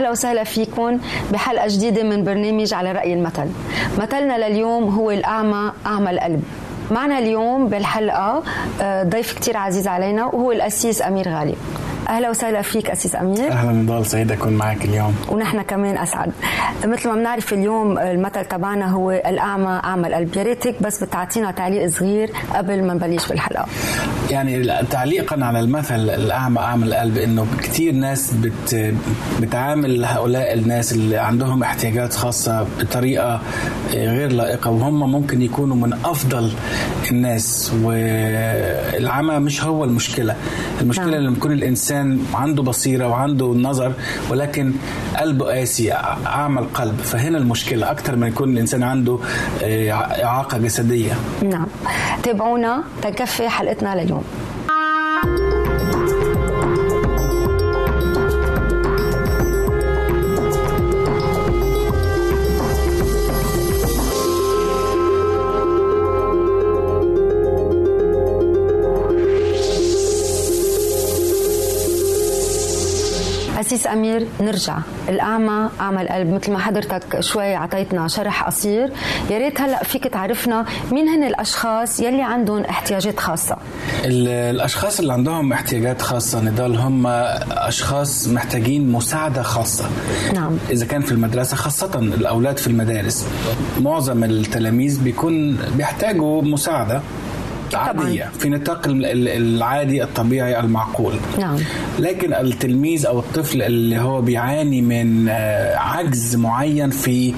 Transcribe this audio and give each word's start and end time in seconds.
أهلا 0.00 0.10
وسهلا 0.10 0.44
فيكم 0.44 0.98
بحلقة 1.32 1.68
جديدة 1.68 2.02
من 2.02 2.24
برنامج 2.24 2.74
على 2.74 2.92
رأي 2.92 3.14
المثل. 3.14 3.46
مثلنا 3.98 4.48
لليوم 4.48 4.94
هو 4.94 5.10
الأعمى 5.10 5.72
أعمى 5.86 6.10
القلب. 6.10 6.42
معنا 6.90 7.18
اليوم 7.18 7.68
بالحلقة 7.68 8.42
آه، 8.80 9.02
ضيف 9.02 9.32
كتير 9.32 9.56
عزيز 9.56 9.88
علينا 9.88 10.24
وهو 10.24 10.52
الأسيس 10.52 11.02
أمير 11.02 11.28
غالي. 11.28 11.54
أهلا 12.10 12.30
وسهلا 12.30 12.62
فيك 12.62 12.90
اسيس 12.90 13.16
أمير. 13.16 13.52
أهلا 13.52 13.72
نضال 13.72 14.06
سعيد 14.06 14.32
أكون 14.32 14.52
معك 14.52 14.84
اليوم. 14.84 15.14
ونحن 15.28 15.62
كمان 15.62 15.98
أسعد. 15.98 16.32
مثل 16.84 17.08
ما 17.08 17.14
بنعرف 17.14 17.52
اليوم 17.52 17.98
المثل 17.98 18.44
تبعنا 18.44 18.90
هو 18.90 19.10
الأعمى 19.10 19.80
اعمى 19.84 20.08
القلب 20.08 20.36
يا 20.36 20.42
ريتك 20.42 20.82
بس 20.82 21.04
بتعطينا 21.04 21.50
تعليق 21.50 21.86
صغير 21.90 22.30
قبل 22.54 22.84
ما 22.84 22.94
نبلش 22.94 23.28
بالحلقة. 23.28 23.66
يعني 24.30 24.82
تعليقا 24.90 25.44
على 25.44 25.60
المثل 25.60 25.94
الأعمى 26.10 26.58
اعمى 26.58 26.84
القلب 26.86 27.18
إنه 27.18 27.46
كثير 27.62 27.92
ناس 27.92 28.32
بت 28.34 28.94
بتعامل 29.40 30.04
هؤلاء 30.04 30.54
الناس 30.54 30.92
اللي 30.92 31.16
عندهم 31.18 31.62
احتياجات 31.62 32.14
خاصة 32.14 32.66
بطريقة 32.80 33.40
غير 33.92 34.32
لائقة 34.32 34.70
وهم 34.70 35.12
ممكن 35.12 35.42
يكونوا 35.42 35.76
من 35.76 35.92
أفضل 35.92 36.50
الناس 37.10 37.72
والعمى 37.82 39.38
مش 39.38 39.64
هو 39.64 39.84
المشكلة. 39.84 40.36
المشكلة 40.80 41.06
نعم. 41.10 41.20
لما 41.20 41.36
يكون 41.36 41.52
الإنسان 41.52 41.99
الانسان 42.00 42.34
عنده 42.34 42.62
بصيرة 42.62 43.08
وعنده 43.08 43.46
نظر 43.46 43.92
ولكن 44.30 44.72
قلبه 45.20 45.44
قاسي 45.46 45.92
أعمى 46.26 46.60
القلب. 46.60 46.96
فهنا 47.00 47.38
المشكلة 47.38 47.90
أكثر 47.90 48.16
من 48.16 48.28
يكون 48.28 48.52
الإنسان 48.52 48.82
عنده 48.82 49.18
آه، 49.62 49.90
إعاقة 50.24 50.58
جسدية. 50.58 51.12
نعم. 51.42 51.66
تابعونا 52.22 52.82
تكفي 53.02 53.48
حلقتنا 53.48 54.02
لليوم. 54.02 54.24
أمير 73.92 74.26
نرجع. 74.40 74.78
الأعمى 75.08 75.68
أعمى 75.80 76.02
القلب. 76.02 76.32
مثل 76.32 76.52
ما 76.52 76.58
حضرتك 76.58 77.20
شوي 77.20 77.54
عطيتنا 77.54 78.08
شرح 78.08 78.44
قصير. 78.44 78.92
يا 79.30 79.38
ريت 79.38 79.60
هلأ 79.60 79.84
فيك 79.84 80.04
تعرفنا 80.04 80.64
مين 80.92 81.08
هن 81.08 81.24
الأشخاص 81.24 82.00
يلي 82.00 82.22
عندهم 82.22 82.64
احتياجات 82.64 83.18
خاصة. 83.18 83.56
الأشخاص 84.04 85.00
اللي 85.00 85.12
عندهم 85.12 85.52
احتياجات 85.52 86.02
خاصة 86.02 86.40
نضال 86.40 86.76
هم 86.76 87.06
أشخاص 87.50 88.28
محتاجين 88.28 88.92
مساعدة 88.92 89.42
خاصة. 89.42 89.84
نعم. 90.34 90.58
إذا 90.70 90.86
كان 90.86 91.02
في 91.02 91.12
المدرسة 91.12 91.56
خاصة 91.56 91.98
الأولاد 91.98 92.58
في 92.58 92.66
المدارس. 92.66 93.26
معظم 93.80 94.24
التلاميذ 94.24 95.02
بيكون 95.02 95.58
بيحتاجوا 95.76 96.42
مساعدة. 96.42 97.00
عادية 97.74 98.30
في 98.38 98.48
نطاق 98.48 98.82
العادي 98.86 100.02
الطبيعي 100.02 100.60
المعقول. 100.60 101.14
نعم. 101.38 101.58
لكن 101.98 102.34
التلميذ 102.34 103.06
أو 103.06 103.18
الطفل 103.18 103.62
اللي 103.62 103.98
هو 103.98 104.20
بيعاني 104.20 104.82
من 104.82 105.28
آه، 105.28 105.76
عجز 105.76 106.36
معين 106.36 106.90
في 106.90 107.34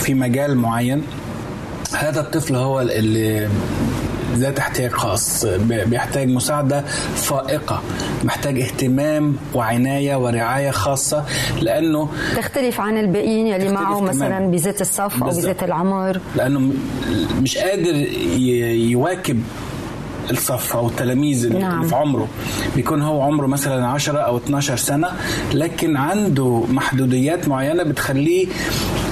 في 0.00 0.14
مجال 0.14 0.56
معين 0.56 1.02
هذا 1.98 2.20
الطفل 2.20 2.56
هو 2.56 2.80
اللي 2.80 3.48
ذات 4.34 4.58
احتياج 4.58 4.90
خاص. 4.90 5.46
بيحتاج 5.66 6.28
مساعدة 6.28 6.84
فائقة. 7.16 7.82
محتاج 8.24 8.60
اهتمام 8.60 9.36
وعناية 9.54 10.16
ورعاية 10.16 10.70
خاصة 10.70 11.24
لأنه 11.60 12.08
تختلف 12.36 12.80
عن 12.80 12.98
الباقيين 12.98 13.46
يلي 13.46 13.72
معه 13.72 14.00
مثلا 14.00 14.50
بذات 14.50 14.80
الصف 14.80 15.22
أو 15.22 15.28
بذات 15.28 15.62
العمر. 15.62 16.20
لأنه 16.36 16.72
مش 17.42 17.58
قادر 17.58 17.94
يواكب 18.90 19.42
الصف 20.30 20.76
أو 20.76 20.88
التلاميذ 20.88 21.58
نعم. 21.58 21.76
اللي 21.76 21.88
في 21.88 21.94
عمره 21.94 22.28
بيكون 22.76 23.02
هو 23.02 23.22
عمره 23.22 23.46
مثلا 23.46 23.86
10 23.86 24.18
أو 24.18 24.36
12 24.36 24.76
سنة 24.76 25.08
لكن 25.54 25.96
عنده 25.96 26.64
محدوديات 26.70 27.48
معينة 27.48 27.82
بتخليه 27.82 28.46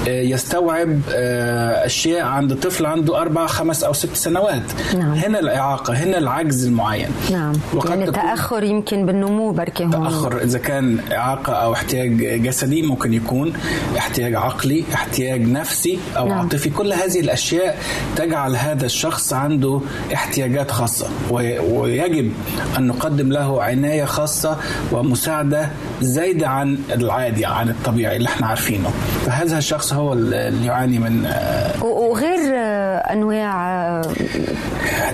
يستوعب 0.07 1.01
آه، 1.09 1.85
اشياء 1.85 2.25
عند 2.25 2.55
طفل 2.55 2.85
عنده 2.85 3.21
أربع 3.21 3.47
خمس 3.47 3.83
أو 3.83 3.93
ست 3.93 4.15
سنوات. 4.15 4.61
نعم. 4.97 5.13
هنا 5.13 5.39
الإعاقة 5.39 5.93
هنا 5.93 6.17
العجز 6.17 6.65
المعين. 6.65 7.09
نعم. 7.31 7.53
وقد 7.73 7.89
يعني 7.89 8.11
تأخر 8.11 8.63
يمكن 8.63 9.05
بالنمو 9.05 9.51
بركي 9.51 9.83
هون. 9.83 9.91
تأخر. 9.91 10.41
إذا 10.41 10.59
كان 10.59 10.99
إعاقة 11.11 11.53
أو 11.53 11.73
احتياج 11.73 12.41
جسدي 12.43 12.81
ممكن 12.81 13.13
يكون 13.13 13.53
احتياج 13.97 14.35
عقلي 14.35 14.83
احتياج 14.93 15.41
نفسي 15.41 15.99
أو 16.17 16.27
نعم. 16.27 16.39
عاطفي. 16.39 16.69
كل 16.69 16.93
هذه 16.93 17.19
الأشياء 17.19 17.77
تجعل 18.15 18.55
هذا 18.55 18.85
الشخص 18.85 19.33
عنده 19.33 19.81
احتياجات 20.13 20.71
خاصة. 20.71 21.07
ويجب 21.31 22.31
أن 22.77 22.87
نقدم 22.87 23.31
له 23.31 23.63
عناية 23.63 24.05
خاصة 24.05 24.57
ومساعدة 24.91 25.69
زايدة 26.01 26.47
عن 26.47 26.77
العادي 26.91 27.45
عن 27.45 27.69
الطبيعي 27.69 28.17
اللي 28.17 28.29
إحنا 28.29 28.47
عارفينه. 28.47 28.89
فهذا 29.25 29.57
الشخص 29.57 29.93
هو 29.97 30.13
اللي 30.13 30.65
يعاني 30.65 30.99
من 30.99 31.25
آه، 31.25 31.83
وغير 31.83 32.39
آه، 32.55 32.97
أنواع 32.97 33.69
آه، 33.77 34.13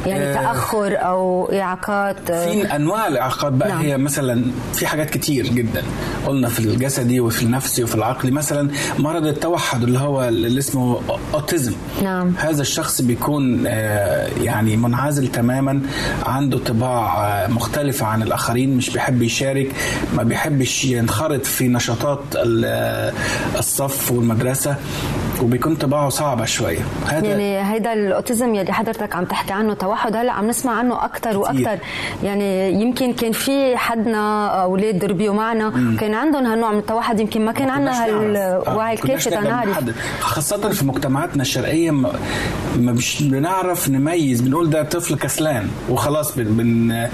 يعني 0.06 0.34
تأخر 0.34 0.98
أو 0.98 1.52
إعاقات 1.54 2.32
في 2.32 2.76
أنواع 2.76 3.08
الإعاقات 3.08 3.54
بقى. 3.54 3.70
نعم. 3.70 3.82
هي 3.82 3.98
مثلا 3.98 4.46
في 4.74 4.88
حاجات 4.88 5.10
كتير 5.10 5.48
جدا 5.48 5.84
قلنا 6.28 6.50
في 6.50 6.60
الجسدي 6.60 7.20
وفي 7.20 7.44
النفسي 7.44 7.84
وفي 7.84 7.96
العقلي. 7.96 8.32
مثلا 8.32 8.70
مرض 9.00 9.26
التوحد 9.26 9.84
اللي 9.84 10.00
هو 10.00 10.24
اللي 10.24 10.60
اسمه 10.60 11.00
أوتيزم. 11.34 11.74
نعم. 12.04 12.34
هذا 12.38 12.62
الشخص 12.62 13.02
بيكون 13.02 13.66
يعني 14.42 14.78
منعزل 14.78 15.28
تماما 15.28 15.82
عنده 16.26 16.58
طباع 16.58 17.48
مختلفة 17.48 18.06
عن 18.06 18.24
الآخرين 18.24 18.78
مش 18.78 18.90
بيحب 18.90 19.22
يشارك 19.22 19.72
ما 20.14 20.24
بيحبش 20.24 20.86
ينخرط 20.86 21.46
في 21.46 21.68
نشاطات 21.68 22.20
الصف 23.60 24.12
والمدرسة. 24.12 24.73
uh, 24.74 25.23
وبيكون 25.42 25.76
طباعه 25.76 26.10
صعبة 26.10 26.46
شوية. 26.46 26.80
هذا 27.08 27.28
يعني 27.28 27.74
هيدا 27.74 27.94
الأوتيزم 27.94 28.56
يلي 28.56 28.74
حضرتك 28.74 29.16
عم 29.16 29.26
تحكي 29.26 29.54
عنه 29.54 29.74
توحد 29.74 30.16
هلأ 30.16 30.32
عم 30.32 30.48
نسمع 30.48 30.72
عنه 30.72 31.06
أكثر 31.06 31.38
وأكثر 31.38 31.78
يعني 32.24 32.72
يمكن 32.82 33.14
كان 33.14 33.32
في 33.32 33.78
حدنا 33.78 34.48
أولاد 34.64 35.06
ربيوا 35.06 35.34
معنا 35.34 35.70
مم. 35.70 35.98
كان 35.98 36.14
عندهم 36.14 36.46
هالنوع 36.46 36.72
من 36.72 36.80
التوحد 36.80 37.20
يمكن 37.20 37.46
ما 37.46 37.52
كان 37.52 37.70
عندنا 37.70 38.06
هالوعي 38.06 38.94
الكافي 38.94 39.30
تنعرف 39.30 39.80
خاصة 40.20 40.70
في 40.70 40.86
مجتمعاتنا 40.86 41.42
الشرقية 41.42 41.92
ما 41.92 42.12
مش 42.76 43.24
بنعرف 43.24 43.90
نميز 43.90 44.42
بنقول 44.42 44.70
ده 44.70 44.84
طفل 44.84 45.16
كسلان 45.16 45.68
وخلاص 45.90 46.36
بن 46.36 46.44
بن 46.44 47.08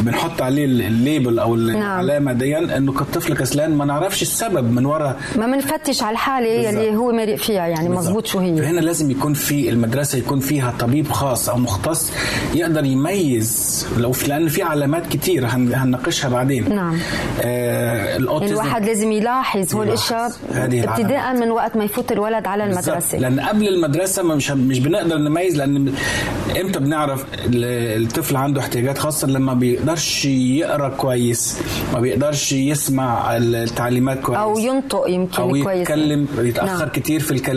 بنحط 0.00 0.42
عليه 0.42 0.64
الليبل 0.64 1.38
أو 1.38 1.56
نعم. 1.56 1.76
العلامة 1.76 2.32
دي 2.32 2.58
إنه 2.58 2.92
كطفل 2.92 3.36
كسلان 3.36 3.74
ما 3.76 3.84
نعرفش 3.84 4.22
السبب 4.22 4.72
من 4.72 4.86
وراء 4.86 5.16
ما 5.36 5.46
بنفتش 5.46 6.02
على 6.02 6.12
الحالة 6.12 6.46
يلي 6.48 6.96
هو 6.96 7.12
مرق 7.12 7.34
فيها. 7.34 7.59
يعني 7.66 7.88
مزبوط 7.88 8.26
شو 8.26 8.38
هي. 8.38 8.56
فهنا 8.56 8.80
لازم 8.80 9.10
يكون 9.10 9.34
في 9.34 9.68
المدرسة 9.68 10.18
يكون 10.18 10.40
فيها 10.40 10.74
طبيب 10.78 11.08
خاص 11.12 11.48
أو 11.48 11.56
مختص 11.58 12.12
يقدر 12.54 12.84
يميز 12.84 13.86
لو 13.98 14.12
في 14.12 14.28
لأن 14.28 14.48
في 14.48 14.62
علامات 14.62 15.06
كتير 15.06 15.46
هنناقشها 15.46 16.28
بعدين. 16.28 16.74
نعم. 16.74 16.98
آه 17.42 18.16
الواحد 18.16 18.84
لازم 18.84 19.12
يلاحظ 19.12 19.74
هو 19.74 19.82
الأشياء 19.82 20.32
ابتداء 20.54 21.34
من 21.34 21.50
وقت 21.50 21.76
ما 21.76 21.84
يفوت 21.84 22.12
الولد 22.12 22.46
على 22.46 22.64
المدرسة. 22.64 23.18
لأن 23.18 23.40
قبل 23.40 23.68
المدرسة 23.68 24.22
مش 24.22 24.50
مش 24.50 24.78
بنقدر 24.78 25.18
نميز 25.18 25.56
لأن 25.56 25.94
إمتى 26.60 26.78
بنعرف 26.78 27.24
الطفل 27.44 28.36
عنده 28.36 28.60
احتياجات 28.60 28.98
خاصة؟ 28.98 29.26
لما 29.26 29.54
بيقدرش 29.54 30.24
يقرأ 30.24 30.88
كويس 30.88 31.58
ما 31.94 32.00
بيقدرش 32.00 32.52
يسمع 32.52 33.36
التعليمات 33.36 34.20
كويس. 34.20 34.38
أو 34.38 34.58
ينطق 34.58 35.04
يمكن 35.08 35.42
أو 35.42 35.48
كويس. 35.48 35.80
يتكلم 35.80 36.26
يتأخر 36.38 36.78
نعم. 36.78 36.88
كتير 36.88 37.20
في 37.20 37.30
الكلام. 37.30 37.49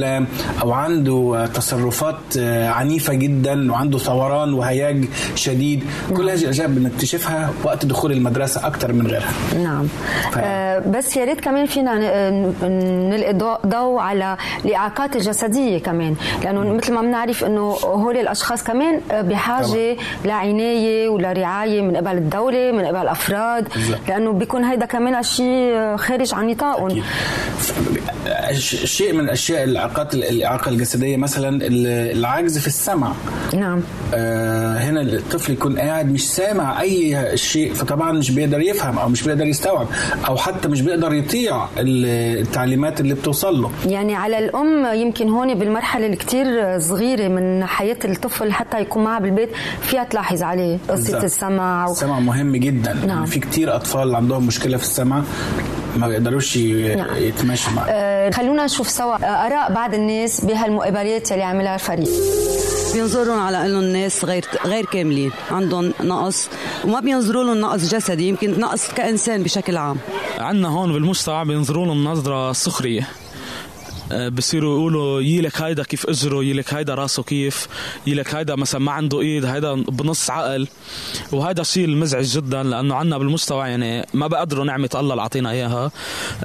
أو 0.62 0.72
عنده 0.72 1.50
تصرفات 1.54 2.16
آه، 2.40 2.70
عنيفة 2.70 3.14
جدا 3.14 3.72
وعنده 3.72 3.98
ثوران 3.98 4.54
وهياج 4.54 5.06
شديد. 5.36 5.84
كل 6.18 6.30
هذه 6.30 6.44
الأشياء 6.44 6.68
بنكتشفها 6.68 7.50
وقت 7.64 7.86
دخول 7.86 8.12
المدرسة 8.12 8.68
أكثر 8.68 8.94
من 8.94 9.08
غيرها. 9.08 9.32
نعم. 9.64 9.88
ف... 10.32 10.38
آه 10.38 10.80
بس 10.80 11.18
يا 11.18 11.26
ريت 11.26 11.40
كمان 11.42 11.66
فينا 11.66 11.94
نلقي 13.10 13.34
ضوء 13.66 14.00
على 14.00 14.38
الاعاقات 14.66 15.16
الجسدية 15.16 15.78
كمان. 15.78 16.16
لأنه 16.44 16.74
مثل 16.74 16.94
ما 16.94 17.02
بنعرف 17.02 17.44
إنه 17.44 17.62
هول 17.84 18.18
الأشخاص 18.18 18.64
كمان 18.64 19.02
بحاجة 19.12 19.66
طبعا. 19.66 19.96
لعنايه 20.26 21.10
ولرعايه 21.10 21.82
من 21.82 21.96
قبل 21.98 22.18
الدولة 22.18 22.72
من 22.72 22.86
قبل 22.86 22.98
الافراد 22.98 23.68
لأنه 24.08 24.32
بيكون 24.32 24.64
هيدا 24.64 24.86
كمان 24.86 25.24
شيء 25.24 25.98
خارج 25.98 26.34
عن 26.34 26.48
نطاقهم. 26.48 27.04
شيء 28.84 29.14
من 29.14 29.20
الأشياء 29.20 29.64
الإعاقات 29.84 30.14
الإعاقة 30.14 30.70
الجسدية 30.70 31.18
مثلا 31.18 31.60
العجز 32.12 32.58
في 32.58 32.68
السمع. 32.68 33.14
نعم. 33.54 33.82
آه 34.14 34.78
هنا 34.78 35.02
الطفل 35.02 35.54
يكون 35.54 35.80
قاعد 35.80 36.12
مش 36.12 36.30
سامع 36.32 36.82
أي 36.82 37.38
شيء 37.38 37.74
فطبعا 37.74 38.12
مش 38.12 38.32
بيقدر 38.32 38.60
يفهم 38.62 39.00
أو 39.00 39.10
مش 39.10 39.24
بيقدر 39.24 39.46
يستوعب 39.46 39.88
أو 40.28 40.38
حتى 40.38 40.68
مش 40.68 40.82
بيقدر 40.82 41.14
يطيع 41.14 41.68
التعليمات 41.78 43.00
اللي 43.02 43.14
بتوصل 43.14 43.62
له. 43.62 43.72
يعني 43.88 44.16
على 44.16 44.40
الأم 44.40 44.86
يمكن 44.94 45.30
هون 45.30 45.54
بالمرحلة 45.56 46.06
اللي 46.06 46.18
كتير 46.18 46.80
صغيرة 46.80 47.28
من 47.28 47.66
حياة 47.66 47.98
الطفل 48.06 48.52
حتى 48.52 48.82
يكون 48.82 49.04
معها 49.04 49.20
بالبيت 49.20 49.50
فيها 49.82 50.04
تلاحظ 50.04 50.44
عليه 50.44 50.78
قصة 50.90 51.24
السمع 51.24 51.88
و... 51.88 51.92
السمع 51.92 52.20
مهم 52.20 52.56
جدا. 52.56 52.94
نعم. 53.08 53.26
في 53.26 53.40
كتير 53.40 53.76
أطفال 53.76 54.16
عندهم 54.16 54.48
مشكلة 54.48 54.78
في 54.78 54.84
السمع. 54.84 55.24
ما 55.98 56.08
بيقدروش 56.08 56.58
نعم. 56.58 57.16
يتماشوا 57.16 57.72
معاه 57.74 57.86
آه 57.90 58.32
خلونا 58.32 58.66
نشوف 58.66 58.90
سوا. 58.90 59.16
آراء 59.46 59.74
بعض 59.74 59.94
الناس 59.94 60.46
بهالمقابلات 60.46 61.32
اللي 61.32 61.44
عملها 61.44 61.76
الفريق. 61.76 62.10
بينظرون 62.94 63.40
على 63.40 63.66
إنه 63.66 63.80
الناس 63.80 64.26
غير 64.26 64.46
غير 64.66 64.86
كاملين 64.86 65.32
عندهم 65.52 65.94
نقص 66.04 66.48
وما 66.86 67.00
بينظروا 67.00 67.44
لهم 67.44 67.58
نقص 67.62 67.90
جسدي 67.96 68.28
يمكن 68.28 68.60
نقص 68.60 68.88
كإنسان 68.88 69.44
بشكل 69.44 69.78
عام. 69.78 69.98
عندنا 70.40 70.68
هون 70.68 70.94
بالمجتمع 70.94 71.44
بينظروا 71.44 71.86
لهم 71.86 72.04
نظره 72.04 72.52
سخرية. 72.54 73.02
آه، 73.02 73.23
بصيروا 74.12 74.78
يقولوا 74.78 75.22
يلك 75.22 75.62
هيدا 75.62 75.84
كيف 75.84 76.06
اجره 76.10 76.44
يلك 76.44 76.74
هيدا 76.74 76.96
راسه 76.96 77.24
كيف 77.24 77.68
يلك 78.08 78.36
هيدا 78.36 78.56
مثلا 78.56 78.82
ما 78.82 78.92
عنده 78.92 79.22
ايد 79.22 79.46
هيدا 79.46 79.74
بنص 79.74 80.30
عقل. 80.30 80.68
وهذا 81.32 81.64
شيء 81.64 81.86
المزعج 81.86 82.26
جدا 82.26 82.64
لأنه 82.64 82.96
عنا 82.96 83.18
بالمستوى 83.18 83.68
يعني 83.68 84.06
ما 84.14 84.28
بقدروا 84.28 84.66
نعمة 84.66 84.90
الله 84.96 85.12
اللي 85.12 85.22
أعطينا 85.22 85.52
إياها 85.52 85.92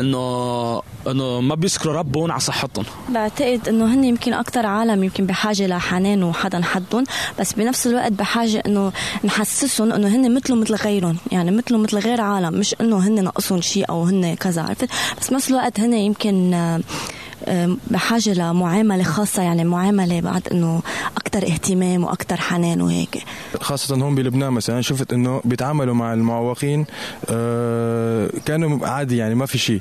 انه 0.00 0.82
إنه 1.06 1.40
ما 1.40 1.54
بيشكروا 1.54 1.94
ربهم 1.94 2.30
على 2.32 2.40
صحتهم. 2.40 2.84
بعتقد 3.08 3.68
إنه 3.68 3.94
هن 3.94 4.04
يمكن 4.04 4.32
أكثر 4.32 4.66
عالم 4.66 5.04
يمكن 5.04 5.26
بحاجة 5.26 5.66
لحنان 5.66 6.22
وحدا 6.22 6.62
حدهم 6.62 7.04
بس 7.40 7.52
بنفس 7.52 7.86
الوقت 7.86 8.12
بحاجة 8.12 8.62
إنه 8.66 8.92
نحسسهم 9.24 9.92
إنه 9.92 10.08
هن 10.08 10.34
مثلهم 10.34 10.60
مثل 10.60 10.74
غيرهم 10.74 11.16
يعني 11.32 11.50
مثلهم 11.50 11.82
مثل 11.82 11.98
غير 11.98 12.20
عالم 12.20 12.54
مش 12.54 12.74
إنه 12.80 12.98
هن 12.98 13.24
ناقصهم 13.24 13.60
شيء 13.60 13.88
أو 13.90 14.04
هن 14.04 14.34
كذا 14.34 14.62
عرفت؟ 14.62 14.88
بس 15.20 15.30
بنفس 15.30 15.50
الوقت 15.50 15.80
هن 15.80 15.92
يمكن 15.94 16.54
بحاجة 17.90 18.32
لمعاملة 18.34 19.02
خاصة 19.02 19.42
يعني 19.42 19.64
معاملة 19.64 20.20
بعد 20.20 20.48
إنه 20.52 20.82
أكثر 21.16 21.42
اهتمام 21.42 22.04
وأكثر 22.04 22.36
حنان 22.36 22.80
وهيك. 22.80 23.22
خاصة 23.60 23.96
هون 23.96 24.14
بلبنان 24.14 24.52
مثلا 24.52 24.80
شفت 24.80 25.12
إنه 25.12 25.40
بيتعاملوا 25.44 25.94
مع 25.94 26.12
المعوقين 26.12 26.86
آه، 27.30 28.30
كانوا 28.46 28.86
عادي 28.88 29.16
يعني 29.16 29.34
ما 29.34 29.46
في 29.46 29.58
شيء. 29.58 29.80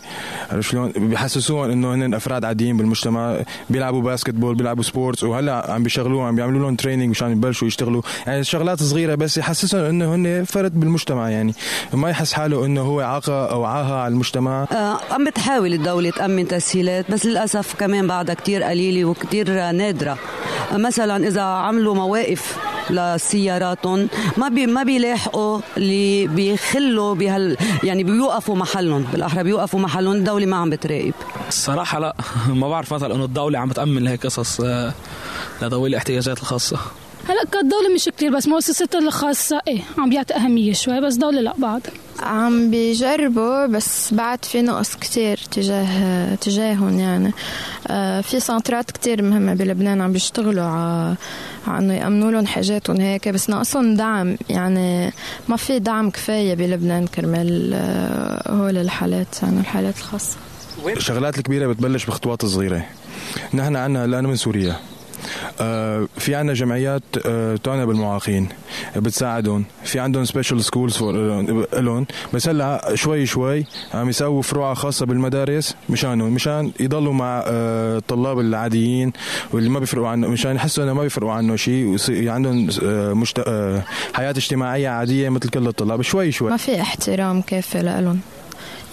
عرفت 0.51 0.69
شلون؟ 0.71 0.91
بيحسسوهم 0.97 1.71
إنه 1.71 1.93
هن 1.93 2.13
أفراد 2.13 2.45
عاديين 2.45 2.77
بالمجتمع 2.77 3.37
بيلعبوا 3.69 4.01
basketball 4.01 4.55
بيلعبوا 4.55 4.83
sports 4.83 5.23
وهلأ 5.23 5.71
عم 5.71 5.83
بيشغلوهم 5.83 6.25
عم 6.25 6.35
بيعملوا 6.35 6.59
لهم 6.61 6.75
training 6.75 7.09
مشان 7.09 7.31
يبلشوا 7.31 7.67
يشتغلوا. 7.67 8.01
يعني 8.27 8.43
شغلات 8.43 8.83
صغيرة 8.83 9.15
بس 9.15 9.37
يحسسهم 9.37 9.81
إنه 9.85 10.15
هن 10.15 10.43
فرد 10.43 10.79
بالمجتمع 10.79 11.29
يعني. 11.29 11.53
ما 11.93 12.09
يحس 12.09 12.33
حاله 12.33 12.65
إنه 12.65 12.81
هو 12.81 12.99
عاقة 13.01 13.45
أو 13.51 13.65
عاهة 13.65 13.95
على 13.95 14.11
المجتمع. 14.13 14.67
آه 14.71 14.99
عم 15.11 15.25
بتحاول 15.25 15.73
الدولة 15.73 16.09
تأمن 16.09 16.47
تسهيلات 16.47 17.11
بس 17.11 17.25
للأسف 17.25 17.46
للأسف 17.47 17.75
كمان 17.75 18.07
بعدها 18.07 18.35
كتير 18.35 18.63
قليلة 18.63 19.05
وكتير 19.05 19.71
نادرة. 19.71 20.17
مثلا 20.73 21.27
إذا 21.27 21.41
عملوا 21.41 21.95
مواقف 21.95 22.57
لسياراتهم 22.89 24.09
ما 24.37 24.49
بي 24.49 24.65
ما 24.67 24.83
بيلاحقوا 24.83 25.59
اللي 25.77 26.27
بيخلوا 26.27 27.15
بهال 27.15 27.57
يعني 27.83 28.03
بيوقفوا 28.03 28.55
محلهم 28.55 29.03
بالأحرى 29.11 29.43
بيوقفوا 29.43 29.79
محلهم 29.79 30.13
الدولة 30.13 30.45
ما 30.45 30.55
عم 30.57 30.69
بتراقب. 30.69 31.13
الصراحة 31.47 31.99
لا 31.99 32.15
ما 32.61 32.69
بعرف 32.69 32.93
مثلا 32.93 33.15
إنه 33.15 33.25
الدولة 33.25 33.59
عم 33.59 33.69
بتامن 33.69 34.03
لهيك 34.03 34.25
قصص 34.25 34.61
آه، 34.61 34.93
لذوي 35.61 35.89
الاحتياجات 35.89 36.37
الخاصة. 36.37 36.77
هلأ 37.29 37.43
كدولة 37.51 37.93
مش 37.95 38.05
كتير 38.05 38.35
بس 38.35 38.47
مؤسسات 38.47 38.95
الخاصة 38.95 39.61
إيه 39.67 39.81
عم 39.97 40.09
بيعطي 40.09 40.33
أهمية 40.35 40.73
شوي 40.73 41.01
بس 41.01 41.15
دولة 41.15 41.41
لا 41.41 41.53
بعد. 41.57 41.81
عم 42.19 42.71
بيجربوا 42.71 43.65
بس 43.65 44.13
بعد 44.13 44.45
في 44.45 44.61
نقص 44.61 44.95
كتير 44.95 45.39
تجاه 45.51 46.35
تجاههم 46.35 46.99
يعني. 46.99 47.31
آه 47.87 48.21
في 48.21 48.39
سنترات 48.39 48.91
كتير 48.91 49.21
مهمة 49.21 49.53
بلبنان 49.53 50.01
عم 50.01 50.13
بيشتغلوا 50.13 50.63
على 50.63 51.79
انه 51.79 51.93
يأمنوا 51.93 52.31
لهم 52.31 52.45
حاجاتهم 52.45 53.01
هيك 53.01 53.29
بس 53.29 53.49
ناقصهم 53.49 53.95
دعم. 53.95 54.37
يعني 54.49 55.11
ما 55.47 55.57
في 55.57 55.79
دعم 55.79 56.09
كفاية 56.09 56.53
بلبنان 56.53 57.07
كرمال 57.07 57.71
آه 57.73 58.51
هول 58.51 58.77
الحالات 58.77 59.43
يعني 59.43 59.59
الحالات 59.59 59.97
الخاصة. 59.97 60.37
الشغلات 60.87 61.37
الكبيرة 61.37 61.67
بتبلش 61.67 62.05
بخطوات 62.05 62.45
صغيرة 62.45 62.85
نحن 63.53 63.75
عنا 63.75 64.05
هلا 64.05 64.21
من 64.21 64.35
سوريا. 64.35 64.75
في 66.17 66.35
عندنا 66.35 66.53
جمعيات 66.53 67.03
آه، 67.25 67.55
تعنى 67.55 67.85
بالمعاقين 67.85 68.49
بتساعدهم. 68.95 69.65
في 69.83 69.99
عندهم 69.99 70.25
special 70.25 70.63
schools 70.63 71.03
لهم. 71.73 72.05
بس 72.33 72.49
هلا 72.49 72.91
شوي 72.95 73.25
شوي 73.25 73.65
عم 73.93 74.09
يسووا 74.09 74.41
فروع 74.41 74.73
خاصة 74.73 75.05
بالمدارس 75.05 75.75
مشانهم 75.89 76.33
مشان 76.33 76.71
يضلوا 76.79 77.13
مع 77.13 77.43
آه، 77.47 77.97
الطلاب 77.97 78.39
العاديين 78.39 79.13
واللي 79.51 79.69
ما 79.69 79.79
بيفرقوا 79.79 80.07
عنه 80.07 80.27
مشان 80.27 80.55
يحسوا 80.55 80.83
إنه 80.83 80.93
ما 80.93 81.01
بيفرقوا 81.01 81.31
عنه 81.31 81.55
شيء 81.55 81.97
عندهم 82.29 82.69
مشت... 83.19 83.39
حياة 84.13 84.31
اجتماعية 84.31 84.89
عادية 84.89 85.29
مثل 85.29 85.49
كل 85.49 85.67
الطلاب. 85.67 86.01
شوي 86.01 86.31
شوي. 86.31 86.49
ما 86.49 86.57
في 86.57 86.81
احترام 86.81 87.41
كافي 87.41 87.81
لهم 87.81 88.19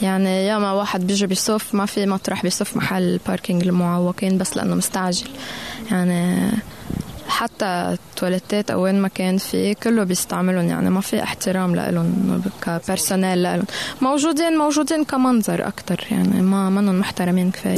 يعني 0.02 0.46
ياما 0.46 0.72
واحد 0.72 1.06
بيجي 1.06 1.26
بيصف 1.26 1.74
ما 1.74 1.86
في 1.86 2.06
مطرح 2.06 2.42
بيصف 2.42 2.76
محل 2.76 3.20
parking 3.26 3.62
المعوقين 3.62 4.38
بس 4.38 4.56
لأنه 4.56 4.74
مستعجل. 4.74 5.28
يعني 5.90 6.50
حتى 7.28 7.64
التواليتات 7.64 8.70
أو 8.70 8.82
وين 8.82 9.02
ما 9.02 9.08
كان 9.08 9.38
في 9.38 9.74
كله 9.74 10.04
بيستعملهم. 10.04 10.68
يعني 10.68 10.90
ما 10.90 11.00
في 11.00 11.22
احترام 11.22 11.74
لهم 11.76 12.42
ك 12.62 12.70
personnel 12.70 13.42
لهم 13.42 13.64
موجودين 14.02 14.58
موجودين 14.58 15.04
كمنظر 15.04 15.68
أكثر 15.68 16.06
يعني 16.10 16.42
ما 16.42 16.70
منهم 16.70 17.00
محترمين 17.00 17.50
كفاية. 17.50 17.74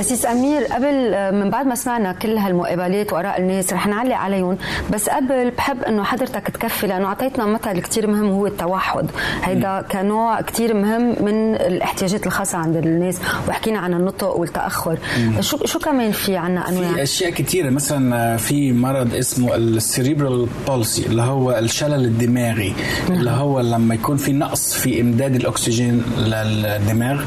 أسيس 0.00 0.26
أمير 0.26 0.64
قبل 0.64 1.10
من 1.34 1.50
بعد 1.50 1.66
ما 1.66 1.74
سمعنا 1.74 2.12
كل 2.12 2.36
هالمقابلات 2.36 3.12
وآراء 3.12 3.40
الناس 3.40 3.72
رح 3.72 3.86
نعلق 3.86 4.16
عليهم. 4.16 4.58
بس 4.90 5.08
قبل 5.08 5.50
بحب 5.50 5.82
إنه 5.82 6.02
حضرتك 6.02 6.50
تكفي 6.50 6.86
لأنه 6.86 7.06
أعطيتنا 7.06 7.46
مثل 7.46 7.80
كثير 7.80 8.06
مهم 8.06 8.28
هو 8.28 8.46
التوحد. 8.46 9.10
هيدا 9.42 9.84
كنوع 9.92 10.40
كثير 10.40 10.74
مهم 10.74 11.24
من 11.24 11.54
الاحتياجات 11.54 12.26
الخاصة 12.26 12.58
عند 12.58 12.76
الناس. 12.76 13.18
وحكينا 13.48 13.78
عن 13.78 13.94
النطق 13.94 14.36
والتأخر. 14.36 14.98
شو 15.40 15.66
شو 15.66 15.78
كمان 15.78 16.12
في 16.12 16.36
عنا 16.36 16.68
أنواع؟ 16.68 16.92
في 16.92 17.02
أشياء 17.02 17.30
كثيره 17.30 17.70
مثلا 17.70 18.36
في 18.36 18.72
مرض 18.76 19.14
اسمه 19.14 19.54
ال 19.56 19.66
cerebral 19.66 20.48
palsy 20.66 21.06
اللي 21.06 21.22
هو 21.22 21.52
الشلل 21.58 22.04
الدماغي 22.04 22.74
اللي 23.10 23.30
هو 23.30 23.60
لما 23.60 23.94
يكون 23.94 24.16
في 24.16 24.32
نقص 24.32 24.74
في 24.74 25.00
إمداد 25.00 25.34
الأكسجين 25.34 26.02
للدماغ 26.18 27.22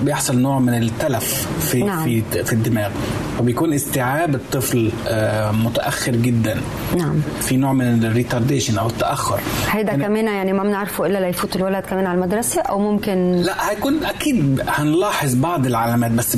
بيحصل 0.00 0.38
نوع 0.38 0.58
من 0.58 0.74
التلف 0.82 1.48
في 1.60 1.82
نعم. 1.82 2.04
في 2.04 2.22
في 2.44 2.52
الدماغ. 2.52 2.90
وبيكون 3.40 3.72
استيعاب 3.72 4.34
الطفل 4.34 4.90
آه، 5.08 5.50
متأخر 5.52 6.16
جدا. 6.16 6.56
نعم. 6.96 7.20
في 7.40 7.56
نوع 7.56 7.72
من 7.72 8.04
ال 8.04 8.10
retardation 8.10 8.78
أو 8.78 8.86
التأخر. 8.86 9.40
هيدا 9.70 9.90
يعني 9.90 10.04
كمان 10.04 10.24
يعني 10.26 10.52
ما 10.52 10.62
بنعرفه 10.62 11.06
إلا 11.06 11.18
ليفوت 11.18 11.56
الولد 11.56 11.84
كمان 11.84 12.06
على 12.06 12.16
المدرسة 12.18 12.60
أو 12.60 12.78
ممكن 12.78 13.32
لا 13.32 13.70
هيكون 13.70 14.04
أكيد 14.04 14.62
هنلاحظ 14.68 15.34
بعض 15.34 15.66
العلامات 15.66 16.10
بس 16.10 16.36